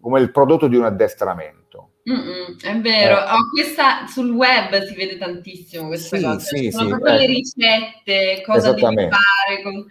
come 0.00 0.20
il 0.20 0.32
prodotto 0.32 0.66
di 0.66 0.76
un 0.76 0.84
addestramento. 0.84 1.90
Mm-mm, 2.10 2.58
è 2.62 2.80
vero, 2.80 3.18
eh. 3.18 3.30
oh, 3.30 3.50
questa, 3.52 4.06
sul 4.06 4.30
web 4.30 4.82
si 4.84 4.94
vede 4.94 5.18
tantissimo 5.18 5.88
questa 5.88 6.16
sì, 6.16 6.22
cosa, 6.22 6.38
sì, 6.38 6.70
sono 6.70 6.84
sì, 6.84 6.90
proprio 6.90 7.14
eh. 7.14 7.18
le 7.18 7.26
ricette, 7.26 8.42
cosa 8.44 8.72
devi 8.72 8.94
fare. 8.96 9.62
Con... 9.62 9.86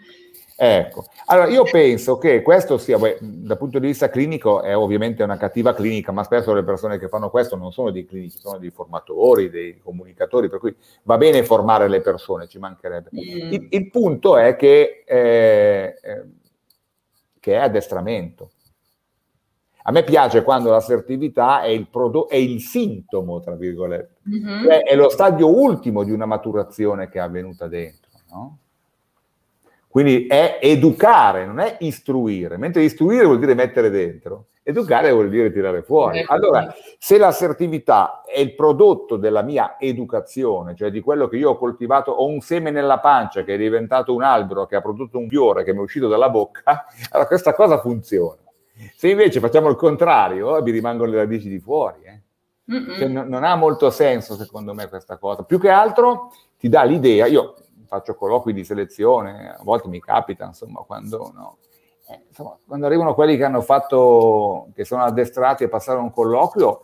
Ecco, 0.60 1.06
allora 1.28 1.50
io 1.50 1.62
penso 1.66 2.18
che 2.18 2.42
questo 2.42 2.80
sia, 2.80 2.98
beh, 2.98 3.20
dal 3.22 3.60
punto 3.60 3.78
di 3.78 3.86
vista 3.86 4.10
clinico, 4.10 4.64
è 4.64 4.76
ovviamente 4.76 5.22
una 5.22 5.38
cattiva 5.38 5.76
clinica, 5.76 6.12
ma 6.12 6.24
spesso 6.24 6.52
le 6.52 6.64
persone 6.64 6.98
che 6.98 7.10
fanno 7.10 7.30
questo 7.30 7.56
non 7.56 7.72
sono 7.72 7.92
dei 7.92 8.08
clinici, 8.08 8.40
sono 8.40 8.58
dei 8.58 8.72
formatori, 8.72 9.52
dei 9.52 9.78
comunicatori, 9.78 10.50
per 10.50 10.58
cui 10.58 10.76
va 11.04 11.16
bene 11.18 11.44
formare 11.44 11.88
le 11.88 12.02
persone, 12.02 12.48
ci 12.48 12.58
mancherebbe. 12.58 13.12
Mm. 13.14 13.52
Il, 13.54 13.68
il, 13.70 13.90
punto 13.92 14.36
è 14.36 14.56
che, 14.56 15.04
eh, 15.06 16.00
eh, 16.02 16.24
che 17.40 17.54
è 17.54 17.58
addestramento. 17.58 18.50
A 19.84 19.92
me 19.92 20.04
piace 20.04 20.42
quando 20.42 20.72
l'assertività 20.72 21.62
è 21.62 21.68
il, 21.68 21.88
prodotto, 21.88 22.30
è 22.30 22.36
il 22.36 22.62
sintomo, 22.62 23.42
tra 23.42 23.54
virgolette, 23.54 24.22
mm-hmm. 24.28 24.64
cioè 24.64 24.82
è 24.82 24.96
lo 24.96 25.10
stadio 25.10 25.56
ultimo 25.56 26.04
di 26.04 26.12
una 26.12 26.26
maturazione 26.26 27.10
che 27.10 27.20
è 27.20 27.22
avvenuta 27.22 27.68
dentro, 27.68 28.10
no? 28.32 28.58
Quindi 29.98 30.28
è 30.28 30.60
educare, 30.62 31.48
non 31.48 31.60
è 31.60 31.78
istruire, 31.80 32.58
mentre 32.58 32.84
istruire 32.84 33.26
vuol 33.26 33.40
dire 33.40 33.56
mettere 33.56 33.90
dentro, 33.90 34.50
educare 34.62 35.12
vuol 35.12 35.28
dire 35.28 35.52
tirare 35.52 35.82
fuori. 35.82 36.24
Allora, 36.28 36.72
se 37.00 37.18
l'assertività 37.18 38.22
è 38.24 38.40
il 38.40 38.54
prodotto 38.54 39.18
della 39.18 39.42
mia 39.42 39.76
educazione, 39.80 40.76
cioè 40.76 40.92
di 40.92 41.00
quello 41.00 41.28
che 41.28 41.38
io 41.38 41.50
ho 41.50 41.58
coltivato, 41.58 42.12
ho 42.12 42.28
un 42.28 42.42
seme 42.42 42.70
nella 42.70 43.00
pancia 43.00 43.44
che 43.44 43.56
è 43.56 43.58
diventato 43.58 44.14
un 44.14 44.22
albero, 44.22 44.68
che 44.68 44.76
ha 44.76 44.82
prodotto 44.82 45.18
un 45.18 45.28
fiore 45.28 45.64
che 45.64 45.74
mi 45.74 45.80
è 45.80 45.82
uscito 45.82 46.08
dalla 46.08 46.30
bocca, 46.30 46.86
allora 47.10 47.28
questa 47.28 47.56
cosa 47.56 47.80
funziona. 47.80 48.38
Se 48.96 49.10
invece 49.10 49.40
facciamo 49.40 49.68
il 49.68 49.78
contrario, 49.78 50.62
mi 50.62 50.70
rimangono 50.70 51.10
le 51.10 51.18
radici 51.18 51.50
di 51.50 51.58
fuori. 51.58 52.02
Eh. 52.04 52.22
Cioè, 53.00 53.08
non, 53.08 53.28
non 53.30 53.44
ha 53.44 53.56
molto 53.56 53.90
senso, 53.90 54.36
secondo 54.36 54.76
me, 54.76 54.90
questa 54.90 55.18
cosa. 55.18 55.42
Più 55.42 55.60
che 55.60 55.70
altro 55.70 56.32
ti 56.60 56.70
dà 56.70 56.84
l'idea, 56.84 57.26
io 57.26 57.56
faccio 57.88 58.16
colloqui 58.16 58.54
di 58.54 58.64
selezione, 58.64 59.50
a 59.50 59.64
volte 59.64 59.88
mi 59.88 60.00
capita, 60.00 60.46
insomma, 60.46 60.82
quando, 60.82 61.32
no, 61.34 61.58
eh, 62.10 62.26
insomma, 62.28 62.58
quando 62.66 62.86
arrivano 62.86 63.14
quelli 63.14 63.38
che 63.38 63.44
hanno 63.44 63.62
fatto, 63.62 64.70
che 64.76 64.86
sono 64.86 65.04
addestrati 65.04 65.64
a 65.64 65.70
passare 65.70 66.00
un 66.00 66.12
colloquio, 66.12 66.82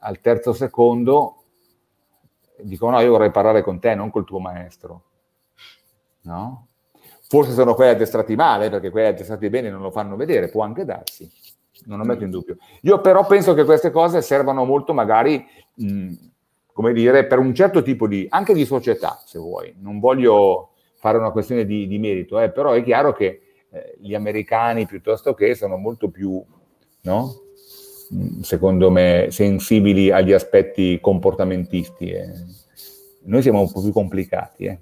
al 0.00 0.20
terzo 0.20 0.52
secondo 0.52 1.38
dicono 2.62 2.92
no, 2.92 3.00
io 3.00 3.10
vorrei 3.10 3.30
parlare 3.30 3.62
con 3.62 3.78
te, 3.78 3.94
non 3.94 4.10
col 4.10 4.24
tuo 4.24 4.40
maestro. 4.40 5.02
No? 6.22 6.66
Forse 7.28 7.52
sono 7.52 7.74
quelli 7.74 7.92
addestrati 7.92 8.34
male, 8.34 8.70
perché 8.70 8.90
quelli 8.90 9.08
addestrati 9.08 9.48
bene 9.48 9.70
non 9.70 9.82
lo 9.82 9.90
fanno 9.90 10.16
vedere, 10.16 10.48
può 10.48 10.62
anche 10.62 10.84
darsi, 10.84 11.30
non 11.84 11.98
lo 11.98 12.04
metto 12.04 12.24
in 12.24 12.30
dubbio. 12.30 12.56
Io 12.82 13.00
però 13.00 13.26
penso 13.26 13.54
che 13.54 13.64
queste 13.64 13.90
cose 13.90 14.22
servano 14.22 14.64
molto 14.64 14.94
magari, 14.94 15.46
mh, 15.74 16.12
come 16.78 16.92
dire, 16.92 17.26
per 17.26 17.40
un 17.40 17.52
certo 17.56 17.82
tipo 17.82 18.06
di, 18.06 18.24
anche 18.30 18.54
di 18.54 18.64
società, 18.64 19.20
se 19.26 19.40
vuoi. 19.40 19.74
Non 19.80 19.98
voglio 19.98 20.74
fare 20.94 21.18
una 21.18 21.32
questione 21.32 21.64
di, 21.64 21.88
di 21.88 21.98
merito, 21.98 22.38
eh, 22.38 22.52
però 22.52 22.70
è 22.70 22.84
chiaro 22.84 23.12
che 23.12 23.40
eh, 23.68 23.96
gli 23.98 24.14
americani 24.14 24.86
piuttosto 24.86 25.34
che 25.34 25.56
sono 25.56 25.76
molto 25.76 26.08
più, 26.08 26.40
no? 27.00 27.32
secondo 28.42 28.92
me, 28.92 29.26
sensibili 29.30 30.12
agli 30.12 30.32
aspetti 30.32 31.00
comportamentisti. 31.00 32.10
Eh. 32.10 32.30
Noi 33.24 33.42
siamo 33.42 33.60
un 33.60 33.72
po' 33.72 33.82
più 33.82 33.90
complicati. 33.90 34.66
Eh. 34.66 34.78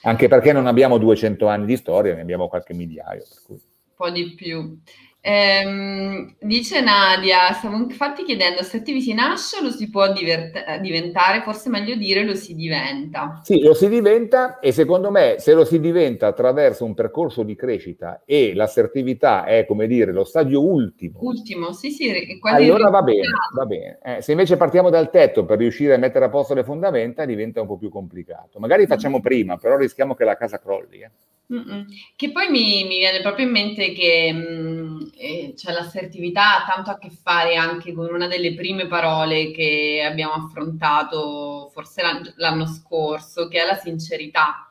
Anche 0.00 0.28
perché 0.28 0.54
non 0.54 0.66
abbiamo 0.66 0.96
200 0.96 1.46
anni 1.46 1.66
di 1.66 1.76
storia, 1.76 2.14
ne 2.14 2.22
abbiamo 2.22 2.48
qualche 2.48 2.72
migliaio. 2.72 3.22
Un 3.48 3.58
po' 3.94 4.08
di 4.08 4.32
più. 4.34 4.80
Ehm, 5.28 6.36
dice 6.38 6.80
Nadia, 6.80 7.52
stavo 7.52 7.74
infatti 7.78 8.22
chiedendo 8.22 8.62
se 8.62 8.76
attivi 8.76 9.00
si 9.00 9.12
nasce 9.12 9.56
o 9.56 9.62
lo 9.62 9.70
si 9.70 9.90
può 9.90 10.12
divert- 10.12 10.78
diventare, 10.78 11.42
forse 11.42 11.68
meglio 11.68 11.96
dire 11.96 12.22
lo 12.22 12.36
si 12.36 12.54
diventa. 12.54 13.40
Sì, 13.42 13.60
lo 13.60 13.74
si 13.74 13.88
diventa 13.88 14.60
e 14.60 14.70
secondo 14.70 15.10
me 15.10 15.34
se 15.38 15.52
lo 15.52 15.64
si 15.64 15.80
diventa 15.80 16.28
attraverso 16.28 16.84
un 16.84 16.94
percorso 16.94 17.42
di 17.42 17.56
crescita 17.56 18.22
e 18.24 18.54
l'assertività 18.54 19.44
è 19.44 19.66
come 19.66 19.88
dire 19.88 20.12
lo 20.12 20.22
stadio 20.22 20.62
ultimo. 20.62 21.18
Ultimo, 21.20 21.72
sì 21.72 21.90
sì. 21.90 22.08
allora 22.42 22.88
va 22.88 23.02
bene, 23.02 23.26
va 23.52 23.66
bene. 23.66 23.98
Eh, 24.04 24.22
se 24.22 24.30
invece 24.30 24.56
partiamo 24.56 24.90
dal 24.90 25.10
tetto 25.10 25.44
per 25.44 25.58
riuscire 25.58 25.94
a 25.94 25.98
mettere 25.98 26.26
a 26.26 26.30
posto 26.30 26.54
le 26.54 26.62
fondamenta 26.62 27.24
diventa 27.24 27.60
un 27.60 27.66
po' 27.66 27.78
più 27.78 27.88
complicato. 27.88 28.60
Magari 28.60 28.86
facciamo 28.86 29.18
mm. 29.18 29.22
prima, 29.22 29.56
però 29.56 29.76
rischiamo 29.76 30.14
che 30.14 30.22
la 30.22 30.36
casa 30.36 30.60
crolli. 30.60 31.00
Eh. 31.00 31.10
Che 32.16 32.32
poi 32.32 32.50
mi, 32.50 32.84
mi, 32.84 32.98
viene 32.98 33.20
proprio 33.20 33.46
in 33.46 33.52
mente 33.52 33.92
che 33.92 34.32
mh, 34.32 35.10
eh, 35.18 35.54
cioè 35.56 35.72
l'assertività 35.72 36.58
ha 36.58 36.72
tanto 36.72 36.90
a 36.90 36.98
che 36.98 37.10
fare 37.10 37.56
anche 37.56 37.92
con 37.92 38.12
una 38.12 38.26
delle 38.26 38.54
prime 38.54 38.86
parole 38.86 39.50
che 39.50 40.04
abbiamo 40.06 40.34
affrontato 40.34 41.70
forse 41.72 42.02
l'anno, 42.02 42.32
l'anno 42.36 42.66
scorso, 42.66 43.48
che 43.48 43.62
è 43.62 43.66
la 43.66 43.76
sincerità. 43.76 44.70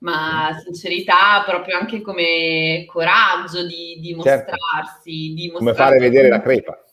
Ma 0.00 0.56
sincerità 0.64 1.42
proprio 1.44 1.76
anche 1.76 2.00
come 2.02 2.84
coraggio 2.86 3.66
di, 3.66 3.98
di 4.00 4.16
certo. 4.22 4.52
mostrarsi, 4.52 5.34
di 5.34 5.50
mostrarsi. 5.50 5.56
Come 5.56 5.74
fare 5.74 5.98
vedere 5.98 6.28
la 6.28 6.40
crepa. 6.40 6.84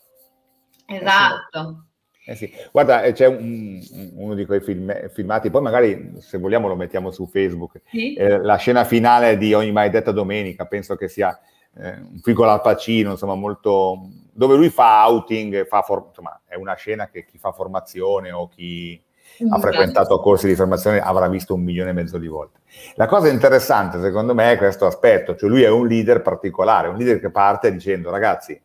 Esatto. 0.86 1.86
Eh 2.24 2.34
sì. 2.34 2.52
Guarda, 2.72 3.02
eh, 3.02 3.12
c'è 3.12 3.26
un, 3.26 3.80
uno 4.16 4.34
di 4.34 4.44
quei 4.44 4.60
film, 4.60 5.10
filmati, 5.10 5.50
poi 5.50 5.62
magari 5.62 6.14
se 6.18 6.38
vogliamo 6.38 6.66
lo 6.66 6.74
mettiamo 6.74 7.12
su 7.12 7.26
Facebook, 7.26 7.80
sì. 7.88 8.14
eh, 8.14 8.38
la 8.38 8.56
scena 8.56 8.82
finale 8.84 9.36
di 9.36 9.54
Ogni 9.54 9.70
Maledetta 9.70 10.10
Domenica, 10.10 10.66
penso 10.66 10.96
che 10.96 11.06
sia 11.06 11.38
eh, 11.78 11.90
un 11.98 12.20
piccolo 12.20 12.50
al 12.50 12.60
Pacino, 12.60 13.12
insomma, 13.12 13.34
molto... 13.34 14.08
dove 14.32 14.56
lui 14.56 14.70
fa 14.70 15.06
outing, 15.06 15.66
fa 15.66 15.82
for, 15.82 16.06
insomma, 16.08 16.40
è 16.46 16.54
una 16.54 16.74
scena 16.74 17.08
che 17.08 17.24
chi 17.24 17.38
fa 17.38 17.52
formazione 17.52 18.32
o 18.32 18.48
chi 18.48 19.02
ha 19.50 19.58
frequentato 19.58 20.18
corsi 20.20 20.46
di 20.46 20.54
formazione 20.54 21.00
avrà 21.00 21.28
visto 21.28 21.54
un 21.54 21.62
milione 21.62 21.90
e 21.90 21.92
mezzo 21.92 22.16
di 22.16 22.28
volte. 22.28 22.60
La 22.94 23.06
cosa 23.06 23.28
interessante, 23.28 24.00
secondo 24.00 24.34
me, 24.34 24.52
è 24.52 24.56
questo 24.56 24.86
aspetto, 24.86 25.36
cioè 25.36 25.50
lui 25.50 25.62
è 25.62 25.68
un 25.68 25.86
leader 25.86 26.22
particolare, 26.22 26.88
un 26.88 26.96
leader 26.96 27.20
che 27.20 27.30
parte 27.30 27.70
dicendo, 27.72 28.10
ragazzi, 28.10 28.58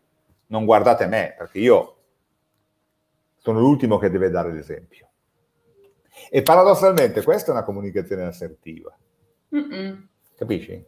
non 0.48 0.66
guardate 0.66 1.08
me, 1.08 1.36
perché 1.38 1.60
io 1.60 1.96
sono 3.38 3.60
l'ultimo 3.60 3.98
che 3.98 4.10
deve 4.10 4.30
dare 4.30 4.54
l'esempio. 4.54 5.10
E 6.30 6.42
paradossalmente 6.44 7.24
questa 7.24 7.52
è 7.52 7.54
una 7.54 7.64
comunicazione 7.64 8.24
assertiva. 8.24 8.96
Mm-mm. 9.54 10.08
Capisci? 10.38 10.86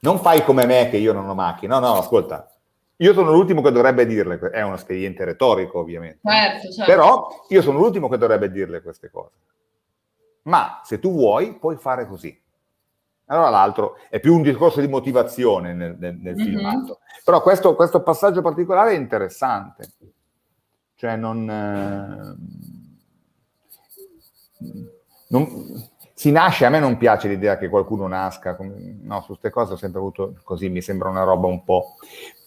Non 0.00 0.18
fai 0.18 0.44
come 0.44 0.66
me 0.66 0.88
che 0.90 0.96
io 0.96 1.12
non 1.12 1.28
ho 1.28 1.34
macchina. 1.34 1.78
No, 1.78 1.86
no, 1.86 1.98
ascolta. 1.98 2.50
Io 2.98 3.12
sono 3.12 3.32
l'ultimo 3.32 3.62
che 3.62 3.72
dovrebbe 3.72 4.06
dirle, 4.06 4.38
è 4.50 4.62
uno 4.62 4.74
espediente 4.74 5.24
retorico 5.24 5.80
ovviamente. 5.80 6.20
Certo, 6.22 6.70
certo. 6.70 6.90
Però 6.90 7.44
io 7.48 7.62
sono 7.62 7.78
l'ultimo 7.78 8.08
che 8.08 8.18
dovrebbe 8.18 8.50
dirle 8.50 8.82
queste 8.82 9.10
cose. 9.10 9.32
Ma 10.42 10.80
se 10.84 10.98
tu 10.98 11.12
vuoi, 11.12 11.54
puoi 11.58 11.76
fare 11.76 12.06
così. 12.06 12.40
Allora 13.26 13.48
l'altro 13.48 13.96
è 14.10 14.20
più 14.20 14.34
un 14.34 14.42
discorso 14.42 14.80
di 14.80 14.88
motivazione 14.88 15.72
nel, 15.72 15.96
nel, 15.98 16.16
nel 16.16 16.34
mm-hmm. 16.34 16.44
filmato. 16.44 16.98
Però 17.24 17.40
questo, 17.40 17.74
questo 17.74 18.02
passaggio 18.02 18.42
particolare 18.42 18.92
è 18.92 18.96
interessante 18.96 19.88
cioè 21.04 21.16
non, 21.16 21.50
eh, 21.50 22.36
non, 25.28 25.90
si 26.14 26.30
nasce, 26.30 26.64
a 26.64 26.70
me 26.70 26.78
non 26.78 26.96
piace 26.96 27.26
l'idea 27.26 27.58
che 27.58 27.68
qualcuno 27.68 28.06
nasca, 28.06 28.56
no, 28.58 29.20
su 29.20 29.26
queste 29.26 29.50
cose 29.50 29.72
ho 29.72 29.76
sempre 29.76 29.98
avuto 29.98 30.36
così, 30.44 30.68
mi 30.68 30.80
sembra 30.80 31.08
una 31.08 31.24
roba 31.24 31.48
un 31.48 31.64
po', 31.64 31.96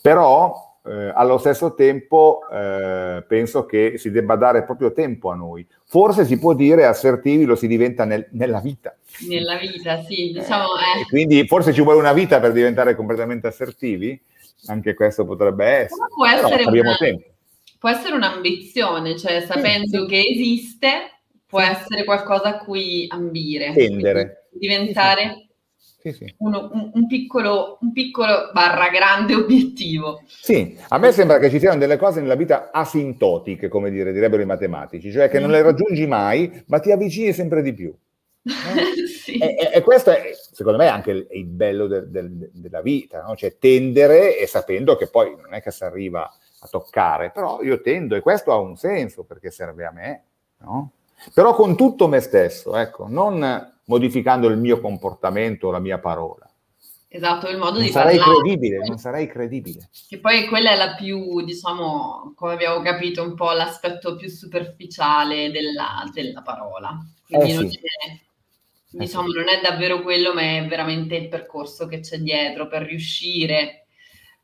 però 0.02 0.80
eh, 0.86 1.12
allo 1.14 1.38
stesso 1.38 1.76
tempo 1.76 2.48
eh, 2.50 3.26
penso 3.28 3.66
che 3.66 3.98
si 3.98 4.10
debba 4.10 4.38
dare 4.38 4.64
proprio 4.64 4.94
tempo 4.94 5.32
a 5.32 5.36
noi. 5.36 5.68
Forse 5.84 6.26
si 6.26 6.40
può 6.40 6.54
dire 6.54 6.86
assertivi 6.86 7.44
lo 7.44 7.56
si 7.56 7.68
diventa 7.68 8.06
nel, 8.06 8.28
nella 8.32 8.62
vita. 8.62 8.96
Nella 9.28 9.58
vita, 9.58 10.02
sì, 10.02 10.32
diciamo. 10.34 10.64
Eh. 10.64 11.06
quindi 11.10 11.46
forse 11.46 11.74
ci 11.74 11.82
vuole 11.82 12.00
una 12.00 12.14
vita 12.14 12.40
per 12.40 12.54
diventare 12.54 12.96
completamente 12.96 13.48
assertivi, 13.48 14.20
anche 14.68 14.94
questo 14.94 15.26
potrebbe 15.26 15.66
essere. 15.66 16.08
Può 16.16 16.26
essere 16.26 16.64
abbiamo 16.64 16.90
una... 16.90 16.98
tempo 16.98 17.26
può 17.80 17.90
essere 17.90 18.16
un'ambizione, 18.16 19.18
cioè 19.18 19.42
sapendo 19.42 20.04
sì. 20.04 20.08
che 20.08 20.20
esiste, 20.20 21.17
può 21.48 21.62
essere 21.62 22.04
qualcosa 22.04 22.50
a 22.50 22.58
cui 22.58 23.08
ambire. 23.10 23.74
Tendere. 23.74 24.48
Diventare 24.52 25.48
sì, 26.00 26.12
sì. 26.12 26.36
Uno, 26.38 26.70
un, 26.72 26.92
un, 26.94 27.08
piccolo, 27.08 27.78
un 27.82 27.92
piccolo 27.92 28.52
barra 28.54 28.90
grande 28.90 29.34
obiettivo. 29.36 30.22
Sì, 30.26 30.78
a 30.90 30.98
me 30.98 31.12
sembra 31.12 31.40
che 31.40 31.50
ci 31.50 31.60
siano 31.60 31.78
delle 31.78 31.98
cose 31.98 32.22
nella 32.22 32.36
vita 32.36 32.70
asintotiche, 32.72 33.68
come 33.68 33.90
dire, 33.90 34.14
direbbero 34.14 34.42
i 34.42 34.46
matematici, 34.46 35.12
cioè 35.12 35.30
che 35.30 35.40
non 35.40 35.50
le 35.50 35.62
raggiungi 35.62 36.06
mai, 36.06 36.64
ma 36.68 36.80
ti 36.80 36.92
avvicini 36.92 37.34
sempre 37.34 37.62
di 37.62 37.74
più. 37.74 37.94
Eh? 38.48 39.08
sì. 39.08 39.38
e, 39.38 39.58
e, 39.60 39.70
e, 39.74 39.82
questo 39.82 40.12
è, 40.12 40.32
secondo 40.34 40.78
me, 40.78 40.88
anche 40.88 41.12
il, 41.12 41.28
il 41.32 41.46
bello 41.46 41.88
de, 41.88 42.10
de, 42.10 42.30
de, 42.30 42.50
della 42.54 42.82
vita, 42.82 43.22
no? 43.22 43.36
cioè 43.36 43.58
tendere 43.58 44.38
e 44.38 44.48
sapendo 44.48 44.96
che 44.96 45.08
poi 45.08 45.36
non 45.36 45.54
è 45.54 45.62
che 45.62 45.72
si 45.72 45.84
arriva 45.84 46.22
a 46.22 46.68
toccare, 46.68 47.32
però 47.32 47.62
io 47.62 47.82
tendo, 47.82 48.16
e 48.16 48.22
questo 48.22 48.54
ha 48.54 48.58
un 48.58 48.78
senso 48.78 49.26
perché 49.26 49.52
serve 49.52 49.86
a 49.86 49.92
me, 49.92 50.24
no? 50.60 50.92
Però 51.34 51.54
con 51.56 51.76
tutto 51.76 52.08
me 52.08 52.20
stesso, 52.20 52.76
ecco, 52.76 53.08
non 53.08 53.74
modificando 53.86 54.48
il 54.48 54.58
mio 54.58 54.80
comportamento 54.82 55.68
o 55.68 55.72
la 55.72 55.80
mia 55.80 56.00
parola. 56.00 56.50
Esatto, 57.10 57.48
il 57.50 57.58
modo 57.58 57.78
non 57.78 57.84
di 57.86 57.92
sarei 57.92 58.18
parlare. 58.18 58.42
credibile, 58.42 58.78
non 58.86 58.98
sarei 58.98 59.28
credibile. 59.28 59.90
Che 60.08 60.20
poi 60.20 60.48
quella 60.48 60.72
è 60.72 60.76
la 60.76 60.94
più, 60.96 61.44
diciamo, 61.44 62.34
come 62.36 62.54
abbiamo 62.54 62.82
capito, 62.82 63.24
un 63.24 63.34
po' 63.34 63.52
l'aspetto 63.54 64.16
più 64.16 64.28
superficiale 64.30 65.50
della, 65.52 66.04
della 66.14 66.42
parola. 66.42 66.98
Quindi 67.26 67.52
Eh 67.52 67.54
non, 67.54 67.70
sì. 67.70 67.78
è, 67.78 68.20
diciamo, 68.90 69.28
non 69.28 69.48
è 69.48 69.62
davvero 69.62 70.02
quello, 70.02 70.34
ma 70.34 70.42
è 70.42 70.66
veramente 70.68 71.16
il 71.16 71.30
percorso 71.30 71.88
che 71.88 72.02
c'è 72.02 72.18
dietro 72.18 72.68
per 72.68 72.84
riuscire 72.84 73.86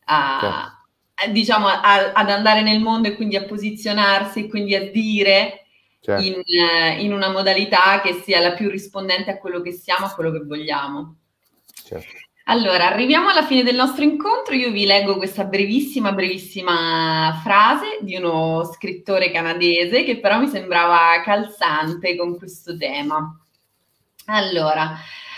a, 0.05 0.39
Certo. 0.39 0.77
a, 1.15 1.27
diciamo, 1.31 1.67
a- 1.67 2.11
ad 2.13 2.29
andare 2.29 2.61
nel 2.61 2.79
mondo 2.79 3.09
e 3.09 3.15
quindi 3.15 3.35
a 3.35 3.43
posizionarsi 3.45 4.45
e 4.45 4.49
quindi 4.49 4.73
a 4.75 4.89
dire 4.89 5.62
Certo. 6.03 6.21
in, 6.21 6.41
eh, 6.45 7.01
in 7.01 7.13
una 7.13 7.29
modalità 7.29 8.01
che 8.01 8.21
sia 8.25 8.41
la 8.41 8.51
più 8.51 8.69
rispondente 8.69 9.31
a 9.31 9.37
quello 9.37 9.61
che 9.61 9.71
siamo, 9.71 10.07
a 10.07 10.13
quello 10.13 10.31
che 10.31 10.43
vogliamo. 10.43 11.15
certo. 11.73 12.21
Allora, 12.47 12.87
arriviamo 12.87 13.29
alla 13.29 13.45
fine 13.45 13.63
del 13.63 13.75
nostro 13.75 14.03
incontro. 14.03 14.53
Io 14.53 14.69
vi 14.69 14.85
leggo 14.85 15.15
questa 15.15 15.45
brevissima, 15.45 16.11
brevissima 16.11 17.39
frase 17.41 17.99
di 18.01 18.17
uno 18.17 18.65
scrittore 18.65 19.31
canadese 19.31 20.03
che 20.03 20.19
però 20.19 20.39
mi 20.39 20.49
sembrava 20.49 21.21
calzante 21.23 22.17
con 22.17 22.37
questo 22.37 22.75
tema. 22.75 23.39
Allora, 24.25 24.97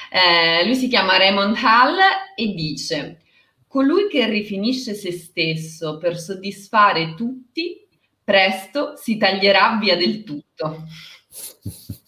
eh, 0.10 0.65
lui 0.65 0.73
si 0.73 0.88
chiama 0.88 1.17
Raymond 1.17 1.56
Hall 1.62 1.95
e 2.36 2.54
dice: 2.56 3.21
Colui 3.67 4.08
che 4.10 4.28
rifinisce 4.28 4.95
se 4.95 5.12
stesso 5.12 5.99
per 5.99 6.17
soddisfare 6.17 7.13
tutti, 7.13 7.85
presto 8.25 8.95
si 8.97 9.15
taglierà 9.15 9.77
via 9.79 9.95
del 9.95 10.23
tutto. 10.23 10.83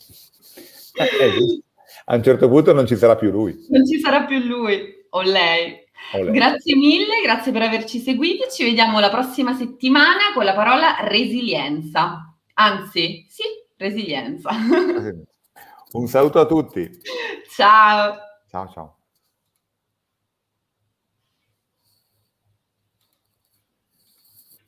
Eh. 1.00 1.62
A 2.06 2.16
un 2.16 2.24
certo 2.24 2.50
punto 2.50 2.74
non 2.74 2.88
ci 2.88 2.96
sarà 2.96 3.16
più 3.16 3.30
lui. 3.30 3.56
Non 3.70 3.86
ci 3.86 4.00
sarà 4.00 4.24
più 4.24 4.40
lui 4.40 5.06
o 5.10 5.22
lei. 5.22 5.78
o 6.14 6.24
lei. 6.24 6.34
Grazie 6.34 6.76
mille, 6.76 7.22
grazie 7.22 7.52
per 7.52 7.62
averci 7.62 8.00
seguiti. 8.00 8.46
Ci 8.50 8.64
vediamo 8.64 9.00
la 9.00 9.12
prossima 9.12 9.54
settimana 9.54 10.34
con 10.34 10.44
la 10.44 10.56
parola 10.56 10.96
resilienza. 11.02 12.36
Anzi, 12.56 13.28
sì, 13.30 13.44
resilienza. 13.76 14.50
Un 15.92 16.08
saluto 16.08 16.40
a 16.40 16.48
tutti. 16.48 16.90
Ciao. 17.54 18.16
Ciao 18.50 18.68
ciao. 18.74 18.97